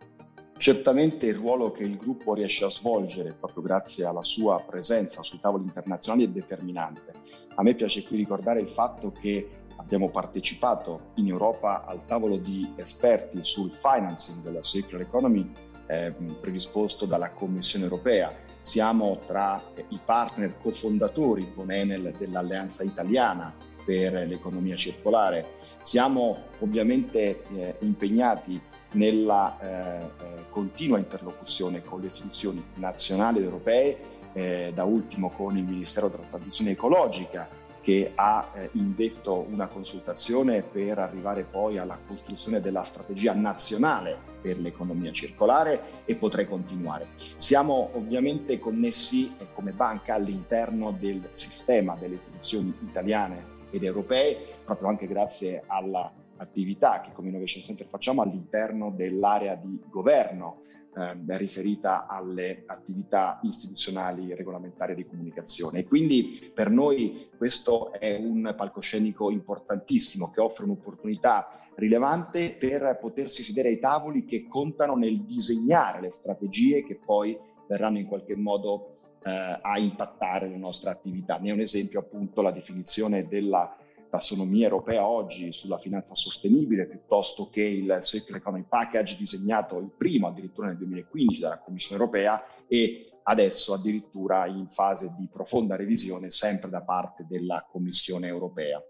Certamente 0.57 1.25
il 1.25 1.33
ruolo 1.33 1.71
che 1.71 1.83
il 1.83 1.97
gruppo 1.97 2.35
riesce 2.35 2.65
a 2.65 2.69
svolgere, 2.69 3.33
proprio 3.33 3.63
grazie 3.63 4.05
alla 4.05 4.21
sua 4.21 4.63
presenza 4.63 5.23
sui 5.23 5.39
tavoli 5.39 5.63
internazionali, 5.63 6.25
è 6.25 6.29
determinante. 6.29 7.13
A 7.55 7.63
me 7.63 7.73
piace 7.75 8.03
qui 8.03 8.17
ricordare 8.17 8.61
il 8.61 8.69
fatto 8.69 9.11
che 9.11 9.49
abbiamo 9.75 10.09
partecipato 10.09 11.11
in 11.15 11.27
Europa 11.27 11.85
al 11.85 12.05
tavolo 12.05 12.37
di 12.37 12.71
esperti 12.77 13.43
sul 13.43 13.71
financing 13.71 14.41
della 14.41 14.61
circular 14.61 15.01
economy 15.01 15.51
eh, 15.87 16.13
predisposto 16.39 17.05
dalla 17.05 17.31
Commissione 17.31 17.85
europea. 17.85 18.33
Siamo 18.61 19.19
tra 19.25 19.61
i 19.89 19.99
partner 20.03 20.55
cofondatori 20.61 21.51
con 21.53 21.71
Enel 21.71 22.13
dell'Alleanza 22.17 22.83
Italiana 22.83 23.53
per 23.83 24.13
l'economia 24.27 24.75
circolare. 24.75 25.57
Siamo 25.81 26.37
ovviamente 26.59 27.43
eh, 27.53 27.75
impegnati 27.79 28.61
nella 28.93 29.57
eh, 29.59 30.03
eh, 30.03 30.49
continua 30.49 30.97
interlocuzione 30.97 31.83
con 31.83 32.01
le 32.01 32.07
istituzioni 32.07 32.63
nazionali 32.75 33.39
ed 33.39 33.45
europee, 33.45 33.97
eh, 34.33 34.71
da 34.73 34.83
ultimo 34.83 35.29
con 35.29 35.57
il 35.57 35.63
Ministero 35.63 36.07
della 36.07 36.23
Transizione 36.29 36.71
Ecologica 36.71 37.47
che 37.81 38.11
ha 38.13 38.51
eh, 38.53 38.69
indetto 38.73 39.45
una 39.49 39.67
consultazione 39.67 40.61
per 40.61 40.99
arrivare 40.99 41.43
poi 41.43 41.77
alla 41.77 41.97
costruzione 42.07 42.61
della 42.61 42.83
strategia 42.83 43.33
nazionale 43.33 44.15
per 44.41 44.59
l'economia 44.59 45.11
circolare 45.11 46.03
e 46.05 46.15
potrei 46.15 46.47
continuare. 46.47 47.07
Siamo 47.37 47.89
ovviamente 47.93 48.59
connessi 48.59 49.35
eh, 49.37 49.47
come 49.53 49.71
banca 49.71 50.13
all'interno 50.13 50.91
del 50.91 51.29
sistema 51.33 51.95
delle 51.99 52.15
istituzioni 52.15 52.73
italiane 52.81 53.59
ed 53.71 53.83
europee, 53.83 54.59
proprio 54.63 54.89
anche 54.89 55.07
grazie 55.07 55.63
alla 55.65 56.11
attività 56.41 57.01
che 57.01 57.11
come 57.13 57.29
Innovation 57.29 57.63
Center 57.63 57.87
facciamo 57.87 58.21
all'interno 58.21 58.91
dell'area 58.91 59.55
di 59.55 59.79
governo 59.89 60.59
eh, 60.95 61.37
riferita 61.37 62.07
alle 62.07 62.63
attività 62.65 63.39
istituzionali, 63.43 64.33
regolamentari 64.35 64.95
di 64.95 65.05
comunicazione. 65.05 65.79
E 65.79 65.85
quindi 65.85 66.51
per 66.53 66.69
noi 66.69 67.29
questo 67.37 67.93
è 67.93 68.17
un 68.17 68.53
palcoscenico 68.57 69.31
importantissimo 69.31 70.31
che 70.31 70.41
offre 70.41 70.65
un'opportunità 70.65 71.47
rilevante 71.75 72.55
per 72.59 72.97
potersi 72.99 73.43
sedere 73.43 73.69
ai 73.69 73.79
tavoli 73.79 74.25
che 74.25 74.47
contano 74.47 74.95
nel 74.95 75.21
disegnare 75.21 76.01
le 76.01 76.11
strategie 76.11 76.83
che 76.83 76.95
poi 76.95 77.37
verranno 77.67 77.99
in 77.99 78.07
qualche 78.07 78.35
modo 78.35 78.95
eh, 79.23 79.59
a 79.61 79.77
impattare 79.77 80.49
le 80.49 80.57
nostre 80.57 80.89
attività. 80.89 81.37
Ne 81.37 81.49
è 81.49 81.53
un 81.53 81.59
esempio 81.59 81.99
appunto 81.99 82.41
la 82.41 82.51
definizione 82.51 83.27
della 83.27 83.77
tassonomia 84.11 84.65
europea 84.65 85.07
oggi 85.07 85.53
sulla 85.53 85.79
finanza 85.79 86.13
sostenibile 86.13 86.85
piuttosto 86.85 87.49
che 87.49 87.61
il 87.63 87.97
Circular 88.01 88.41
Economy 88.41 88.65
Package 88.67 89.15
disegnato 89.17 89.79
il 89.79 89.89
primo 89.97 90.27
addirittura 90.27 90.67
nel 90.67 90.77
2015 90.77 91.39
dalla 91.39 91.59
Commissione 91.59 92.01
europea 92.01 92.43
e 92.67 93.05
adesso 93.23 93.73
addirittura 93.73 94.47
in 94.47 94.67
fase 94.67 95.13
di 95.17 95.29
profonda 95.31 95.77
revisione 95.77 96.29
sempre 96.29 96.69
da 96.69 96.81
parte 96.81 97.25
della 97.27 97.65
Commissione 97.71 98.27
europea. 98.27 98.81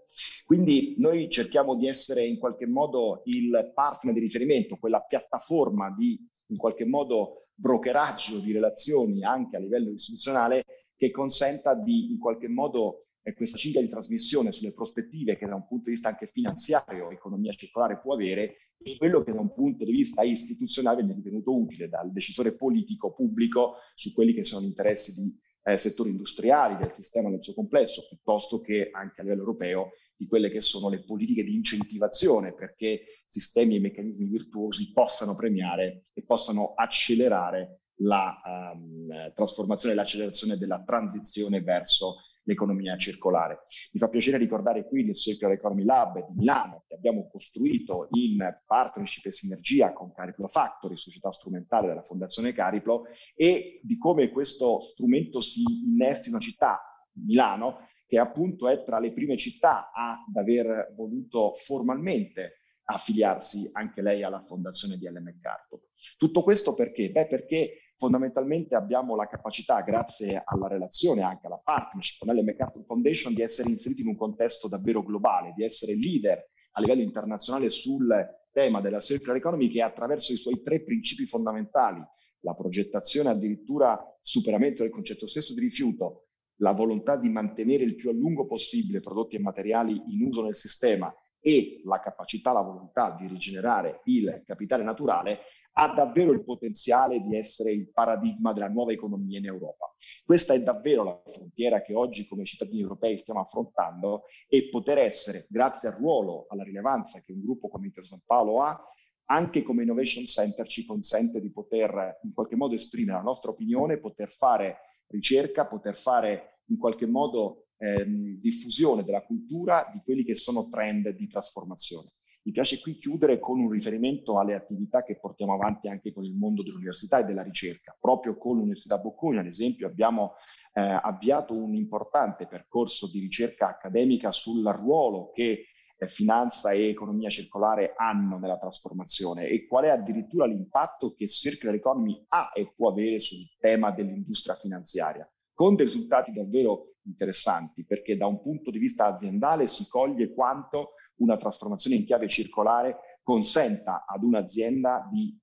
Quindi 0.44 0.96
noi 0.98 1.30
cerchiamo 1.30 1.76
di 1.76 1.86
essere 1.86 2.24
in 2.24 2.38
qualche 2.38 2.66
modo 2.66 3.22
il 3.26 3.70
partner 3.72 4.14
di 4.14 4.20
riferimento, 4.20 4.76
quella 4.76 5.00
piattaforma 5.00 5.94
di 5.96 6.18
in 6.46 6.56
qualche 6.56 6.84
modo 6.84 7.46
brokeraggio 7.54 8.40
di 8.40 8.52
relazioni 8.52 9.22
anche 9.22 9.56
a 9.56 9.60
livello 9.60 9.90
istituzionale 9.90 10.64
che 10.96 11.10
consenta 11.10 11.74
di 11.74 12.10
in 12.10 12.18
qualche 12.18 12.48
modo 12.48 13.06
è 13.22 13.34
questa 13.34 13.56
ciglia 13.56 13.80
di 13.80 13.88
trasmissione 13.88 14.50
sulle 14.50 14.72
prospettive 14.72 15.36
che 15.36 15.46
da 15.46 15.54
un 15.54 15.66
punto 15.66 15.84
di 15.84 15.92
vista 15.92 16.08
anche 16.08 16.30
finanziario, 16.32 17.10
economia 17.10 17.52
circolare 17.52 18.00
può 18.00 18.14
avere 18.14 18.56
e 18.82 18.96
quello 18.96 19.22
che 19.22 19.32
da 19.32 19.40
un 19.40 19.52
punto 19.54 19.84
di 19.84 19.92
vista 19.92 20.22
istituzionale 20.22 21.02
viene 21.02 21.14
ritenuto 21.14 21.56
utile 21.56 21.88
dal 21.88 22.10
decisore 22.10 22.54
politico 22.54 23.12
pubblico 23.12 23.76
su 23.94 24.12
quelli 24.12 24.34
che 24.34 24.42
sono 24.42 24.62
gli 24.62 24.68
interessi 24.68 25.14
di 25.14 25.38
eh, 25.64 25.78
settori 25.78 26.10
industriali, 26.10 26.76
del 26.76 26.92
sistema 26.92 27.28
nel 27.28 27.42
suo 27.42 27.54
complesso, 27.54 28.04
piuttosto 28.08 28.60
che 28.60 28.90
anche 28.90 29.20
a 29.20 29.22
livello 29.22 29.42
europeo 29.42 29.90
di 30.16 30.26
quelle 30.26 30.50
che 30.50 30.60
sono 30.60 30.88
le 30.88 31.04
politiche 31.04 31.44
di 31.44 31.54
incentivazione 31.54 32.54
perché 32.54 33.22
sistemi 33.24 33.76
e 33.76 33.80
meccanismi 33.80 34.26
virtuosi 34.26 34.92
possano 34.92 35.34
premiare 35.34 36.04
e 36.12 36.24
possano 36.24 36.74
accelerare 36.74 37.82
la 38.02 38.40
um, 38.74 39.32
trasformazione 39.34 39.94
e 39.94 39.96
l'accelerazione 39.96 40.56
della 40.56 40.82
transizione 40.84 41.60
verso 41.60 42.16
l'economia 42.44 42.96
circolare. 42.96 43.60
Mi 43.92 44.00
fa 44.00 44.08
piacere 44.08 44.38
ricordare 44.38 44.86
qui 44.86 45.02
il 45.02 45.14
Circular 45.14 45.54
Economy 45.54 45.84
Lab 45.84 46.26
di 46.26 46.34
Milano 46.34 46.84
che 46.86 46.94
abbiamo 46.94 47.28
costruito 47.28 48.08
in 48.12 48.38
partnership 48.66 49.26
e 49.26 49.32
sinergia 49.32 49.92
con 49.92 50.12
Cariplo 50.12 50.48
Factory, 50.48 50.96
società 50.96 51.30
strumentale 51.30 51.88
della 51.88 52.02
Fondazione 52.02 52.52
Cariplo, 52.52 53.04
e 53.34 53.80
di 53.82 53.96
come 53.98 54.30
questo 54.30 54.80
strumento 54.80 55.40
si 55.40 55.62
innesti 55.86 56.28
in 56.28 56.34
una 56.34 56.42
città, 56.42 56.80
Milano, 57.14 57.88
che 58.06 58.18
appunto 58.18 58.68
è 58.68 58.82
tra 58.84 58.98
le 58.98 59.12
prime 59.12 59.36
città 59.36 59.90
ad 59.92 60.36
aver 60.36 60.92
voluto 60.94 61.52
formalmente 61.54 62.58
affiliarsi 62.84 63.70
anche 63.72 64.02
lei 64.02 64.22
alla 64.22 64.44
fondazione 64.44 64.96
di 64.96 65.06
Ellen 65.06 65.22
MacArthur. 65.22 65.80
Tutto 66.18 66.42
questo 66.42 66.74
perché? 66.74 67.10
Beh, 67.10 67.26
perché 67.26 67.81
fondamentalmente 68.02 68.74
abbiamo 68.74 69.14
la 69.14 69.28
capacità, 69.28 69.80
grazie 69.82 70.42
alla 70.44 70.66
relazione, 70.66 71.22
anche 71.22 71.46
alla 71.46 71.60
partnership 71.62 72.18
con 72.18 72.30
Ellen 72.30 72.44
MacArthur 72.44 72.84
Foundation, 72.84 73.32
di 73.32 73.42
essere 73.42 73.68
inseriti 73.68 74.00
in 74.00 74.08
un 74.08 74.16
contesto 74.16 74.66
davvero 74.66 75.04
globale, 75.04 75.52
di 75.54 75.62
essere 75.62 75.94
leader 75.94 76.50
a 76.72 76.80
livello 76.80 77.02
internazionale 77.02 77.68
sul 77.68 78.12
tema 78.50 78.80
della 78.80 78.98
circular 78.98 79.36
economy 79.36 79.68
che 79.68 79.82
attraverso 79.82 80.32
i 80.32 80.36
suoi 80.36 80.62
tre 80.62 80.82
principi 80.82 81.26
fondamentali, 81.26 82.02
la 82.40 82.54
progettazione 82.54 83.28
addirittura 83.28 83.96
superamento 84.20 84.82
del 84.82 84.90
concetto 84.90 85.28
stesso 85.28 85.54
di 85.54 85.60
rifiuto, 85.60 86.26
la 86.56 86.72
volontà 86.72 87.16
di 87.16 87.28
mantenere 87.28 87.84
il 87.84 87.94
più 87.94 88.10
a 88.10 88.12
lungo 88.12 88.46
possibile 88.46 88.98
prodotti 88.98 89.36
e 89.36 89.40
materiali 89.40 89.92
in 90.08 90.26
uso 90.26 90.42
nel 90.42 90.56
sistema 90.56 91.12
e 91.44 91.82
la 91.84 91.98
capacità, 91.98 92.52
la 92.52 92.60
volontà 92.60 93.16
di 93.18 93.26
rigenerare 93.26 94.00
il 94.04 94.42
capitale 94.46 94.84
naturale, 94.84 95.40
ha 95.72 95.92
davvero 95.92 96.30
il 96.32 96.44
potenziale 96.44 97.20
di 97.20 97.36
essere 97.36 97.72
il 97.72 97.90
paradigma 97.90 98.52
della 98.52 98.68
nuova 98.68 98.92
economia 98.92 99.38
in 99.38 99.46
Europa. 99.46 99.92
Questa 100.24 100.54
è 100.54 100.62
davvero 100.62 101.02
la 101.02 101.22
frontiera 101.26 101.82
che 101.82 101.94
oggi 101.94 102.28
come 102.28 102.44
cittadini 102.44 102.82
europei 102.82 103.18
stiamo 103.18 103.40
affrontando 103.40 104.24
e 104.48 104.68
poter 104.70 104.98
essere, 104.98 105.46
grazie 105.48 105.88
al 105.88 105.96
ruolo, 105.96 106.46
alla 106.48 106.62
rilevanza 106.62 107.20
che 107.20 107.32
un 107.32 107.42
gruppo 107.42 107.68
come 107.68 107.86
Inter 107.86 108.04
San 108.04 108.20
Paolo 108.24 108.62
ha, 108.62 108.80
anche 109.26 109.62
come 109.62 109.82
Innovation 109.82 110.24
Center 110.24 110.66
ci 110.66 110.84
consente 110.84 111.40
di 111.40 111.50
poter 111.50 112.18
in 112.22 112.34
qualche 112.34 112.56
modo 112.56 112.74
esprimere 112.74 113.16
la 113.16 113.24
nostra 113.24 113.50
opinione, 113.50 113.98
poter 113.98 114.30
fare 114.30 114.78
ricerca, 115.08 115.66
poter 115.66 115.96
fare 115.96 116.60
in 116.66 116.78
qualche 116.78 117.06
modo 117.06 117.68
ehm, 117.82 118.38
diffusione 118.38 119.02
della 119.02 119.24
cultura 119.24 119.90
di 119.92 120.00
quelli 120.04 120.24
che 120.24 120.36
sono 120.36 120.68
trend 120.68 121.08
di 121.10 121.26
trasformazione. 121.26 122.10
Mi 122.44 122.52
piace 122.52 122.80
qui 122.80 122.98
chiudere 122.98 123.38
con 123.38 123.60
un 123.60 123.70
riferimento 123.70 124.38
alle 124.38 124.54
attività 124.54 125.04
che 125.04 125.18
portiamo 125.18 125.54
avanti 125.54 125.88
anche 125.88 126.12
con 126.12 126.24
il 126.24 126.34
mondo 126.34 126.64
dell'università 126.64 127.20
e 127.20 127.24
della 127.24 127.42
ricerca. 127.42 127.96
Proprio 128.00 128.36
con 128.36 128.56
l'Università 128.56 128.98
Bocconi, 128.98 129.38
ad 129.38 129.46
esempio, 129.46 129.86
abbiamo 129.86 130.32
eh, 130.74 130.80
avviato 130.80 131.54
un 131.54 131.74
importante 131.74 132.48
percorso 132.48 133.08
di 133.08 133.20
ricerca 133.20 133.68
accademica 133.68 134.32
sul 134.32 134.64
ruolo 134.64 135.30
che 135.32 135.66
eh, 135.96 136.08
finanza 136.08 136.72
e 136.72 136.88
economia 136.88 137.30
circolare 137.30 137.92
hanno 137.96 138.38
nella 138.38 138.58
trasformazione 138.58 139.46
e 139.46 139.64
qual 139.68 139.84
è 139.84 139.90
addirittura 139.90 140.44
l'impatto 140.44 141.14
che 141.14 141.28
Circular 141.28 141.76
Economy 141.76 142.24
ha 142.30 142.50
e 142.52 142.72
può 142.74 142.90
avere 142.90 143.20
sul 143.20 143.46
tema 143.60 143.92
dell'industria 143.92 144.56
finanziaria, 144.56 145.30
con 145.54 145.76
dei 145.76 145.86
risultati 145.86 146.32
davvero 146.32 146.91
interessanti, 147.04 147.84
perché 147.84 148.16
da 148.16 148.26
un 148.26 148.40
punto 148.40 148.70
di 148.70 148.78
vista 148.78 149.06
aziendale 149.06 149.66
si 149.66 149.86
coglie 149.88 150.32
quanto 150.32 150.92
una 151.16 151.36
trasformazione 151.36 151.96
in 151.96 152.04
chiave 152.04 152.28
circolare 152.28 153.18
consenta 153.22 154.04
ad 154.06 154.22
un'azienda 154.24 155.08
di 155.10 155.38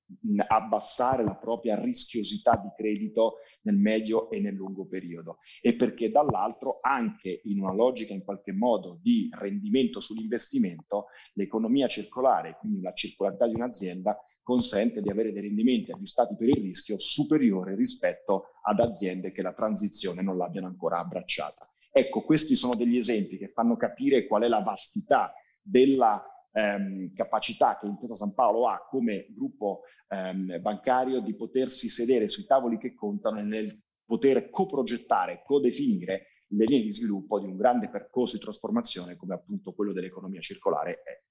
abbassare 0.47 1.23
la 1.23 1.35
propria 1.35 1.79
rischiosità 1.79 2.55
di 2.57 2.69
credito 2.75 3.35
nel 3.61 3.75
medio 3.75 4.29
e 4.29 4.39
nel 4.39 4.53
lungo 4.53 4.85
periodo 4.85 5.39
e 5.61 5.75
perché 5.75 6.09
dall'altro 6.09 6.79
anche 6.81 7.41
in 7.45 7.61
una 7.61 7.73
logica 7.73 8.13
in 8.13 8.23
qualche 8.23 8.53
modo 8.53 8.99
di 9.01 9.29
rendimento 9.31 9.99
sull'investimento 9.99 11.05
l'economia 11.33 11.87
circolare, 11.87 12.57
quindi 12.59 12.81
la 12.81 12.93
circolarità 12.93 13.47
di 13.47 13.55
un'azienda 13.55 14.17
consente 14.41 15.01
di 15.01 15.09
avere 15.09 15.31
dei 15.31 15.43
rendimenti 15.43 15.91
aggiustati 15.91 16.35
per 16.35 16.49
il 16.49 16.61
rischio 16.61 16.97
superiore 16.97 17.75
rispetto 17.75 18.45
ad 18.63 18.79
aziende 18.79 19.31
che 19.31 19.43
la 19.43 19.53
transizione 19.53 20.23
non 20.23 20.37
l'abbiano 20.37 20.67
ancora 20.67 20.97
abbracciata. 20.97 21.69
Ecco, 21.91 22.23
questi 22.23 22.55
sono 22.55 22.75
degli 22.75 22.97
esempi 22.97 23.37
che 23.37 23.51
fanno 23.51 23.75
capire 23.75 24.25
qual 24.25 24.43
è 24.43 24.47
la 24.47 24.61
vastità 24.61 25.33
della 25.61 26.23
ehm, 26.59 27.13
capacità 27.13 27.77
che 27.79 27.87
Intesa 27.87 28.15
San 28.15 28.33
Paolo 28.33 28.67
ha 28.67 28.85
come 28.89 29.27
gruppo 29.29 29.81
ehm, 30.09 30.61
bancario 30.61 31.21
di 31.21 31.35
potersi 31.35 31.89
sedere 31.89 32.27
sui 32.27 32.45
tavoli 32.45 32.77
che 32.77 32.93
contano 32.93 33.41
nel 33.41 33.81
poter 34.05 34.49
coprogettare, 34.49 35.43
codefinire 35.45 36.45
le 36.51 36.65
linee 36.65 36.83
di 36.83 36.91
sviluppo 36.91 37.39
di 37.39 37.45
un 37.45 37.55
grande 37.55 37.89
percorso 37.89 38.35
di 38.35 38.41
trasformazione 38.41 39.15
come 39.15 39.35
appunto 39.35 39.73
quello 39.73 39.93
dell'economia 39.93 40.41
circolare 40.41 41.01
è. 41.03 41.23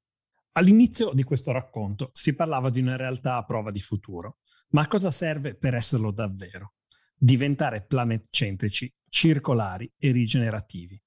All'inizio 0.53 1.13
di 1.13 1.25
questo 1.25 1.53
racconto 1.53 2.11
si 2.13 2.35
parlava 2.35 2.71
di 2.71 2.81
una 2.81 2.97
realtà 2.97 3.37
a 3.37 3.45
prova 3.45 3.71
di 3.71 3.81
futuro, 3.81 4.39
ma 4.71 4.83
a 4.83 4.89
cosa 4.89 5.11
serve 5.11 5.55
per 5.55 5.75
esserlo 5.75 6.11
davvero? 6.11 6.75
Diventare 7.17 7.85
planetcentrici, 7.85 8.93
circolari 9.09 9.93
e 9.99 10.13
rigenerativi. 10.13 11.01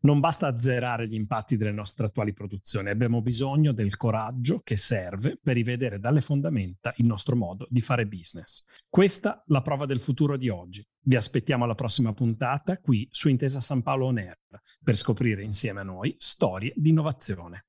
Non 0.00 0.20
basta 0.20 0.46
azzerare 0.46 1.06
gli 1.08 1.14
impatti 1.14 1.56
delle 1.56 1.72
nostre 1.72 2.06
attuali 2.06 2.32
produzioni, 2.32 2.88
abbiamo 2.88 3.20
bisogno 3.20 3.72
del 3.72 3.96
coraggio 3.96 4.60
che 4.60 4.76
serve 4.76 5.38
per 5.42 5.54
rivedere 5.54 5.98
dalle 5.98 6.20
fondamenta 6.20 6.92
il 6.96 7.06
nostro 7.06 7.36
modo 7.36 7.66
di 7.68 7.80
fare 7.80 8.06
business. 8.06 8.64
Questa 8.88 9.42
la 9.46 9.62
prova 9.62 9.86
del 9.86 10.00
futuro 10.00 10.36
di 10.36 10.48
oggi. 10.48 10.86
Vi 11.00 11.16
aspettiamo 11.16 11.64
alla 11.64 11.74
prossima 11.74 12.12
puntata 12.12 12.78
qui 12.78 13.06
su 13.10 13.28
Intesa 13.28 13.60
San 13.60 13.82
Paolo 13.82 14.06
On 14.06 14.18
Air 14.18 14.38
per 14.82 14.96
scoprire 14.96 15.42
insieme 15.42 15.80
a 15.80 15.84
noi 15.84 16.14
storie 16.18 16.72
di 16.74 16.90
innovazione. 16.90 17.64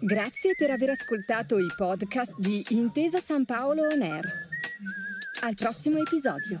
Grazie 0.00 0.54
per 0.56 0.70
aver 0.70 0.90
ascoltato 0.90 1.58
i 1.58 1.68
podcast 1.76 2.34
di 2.36 2.64
Intesa 2.70 3.20
San 3.20 3.44
Paolo 3.44 3.82
On 3.82 4.02
Air. 4.02 4.24
Al 5.42 5.54
prossimo 5.54 5.98
episodio. 5.98 6.60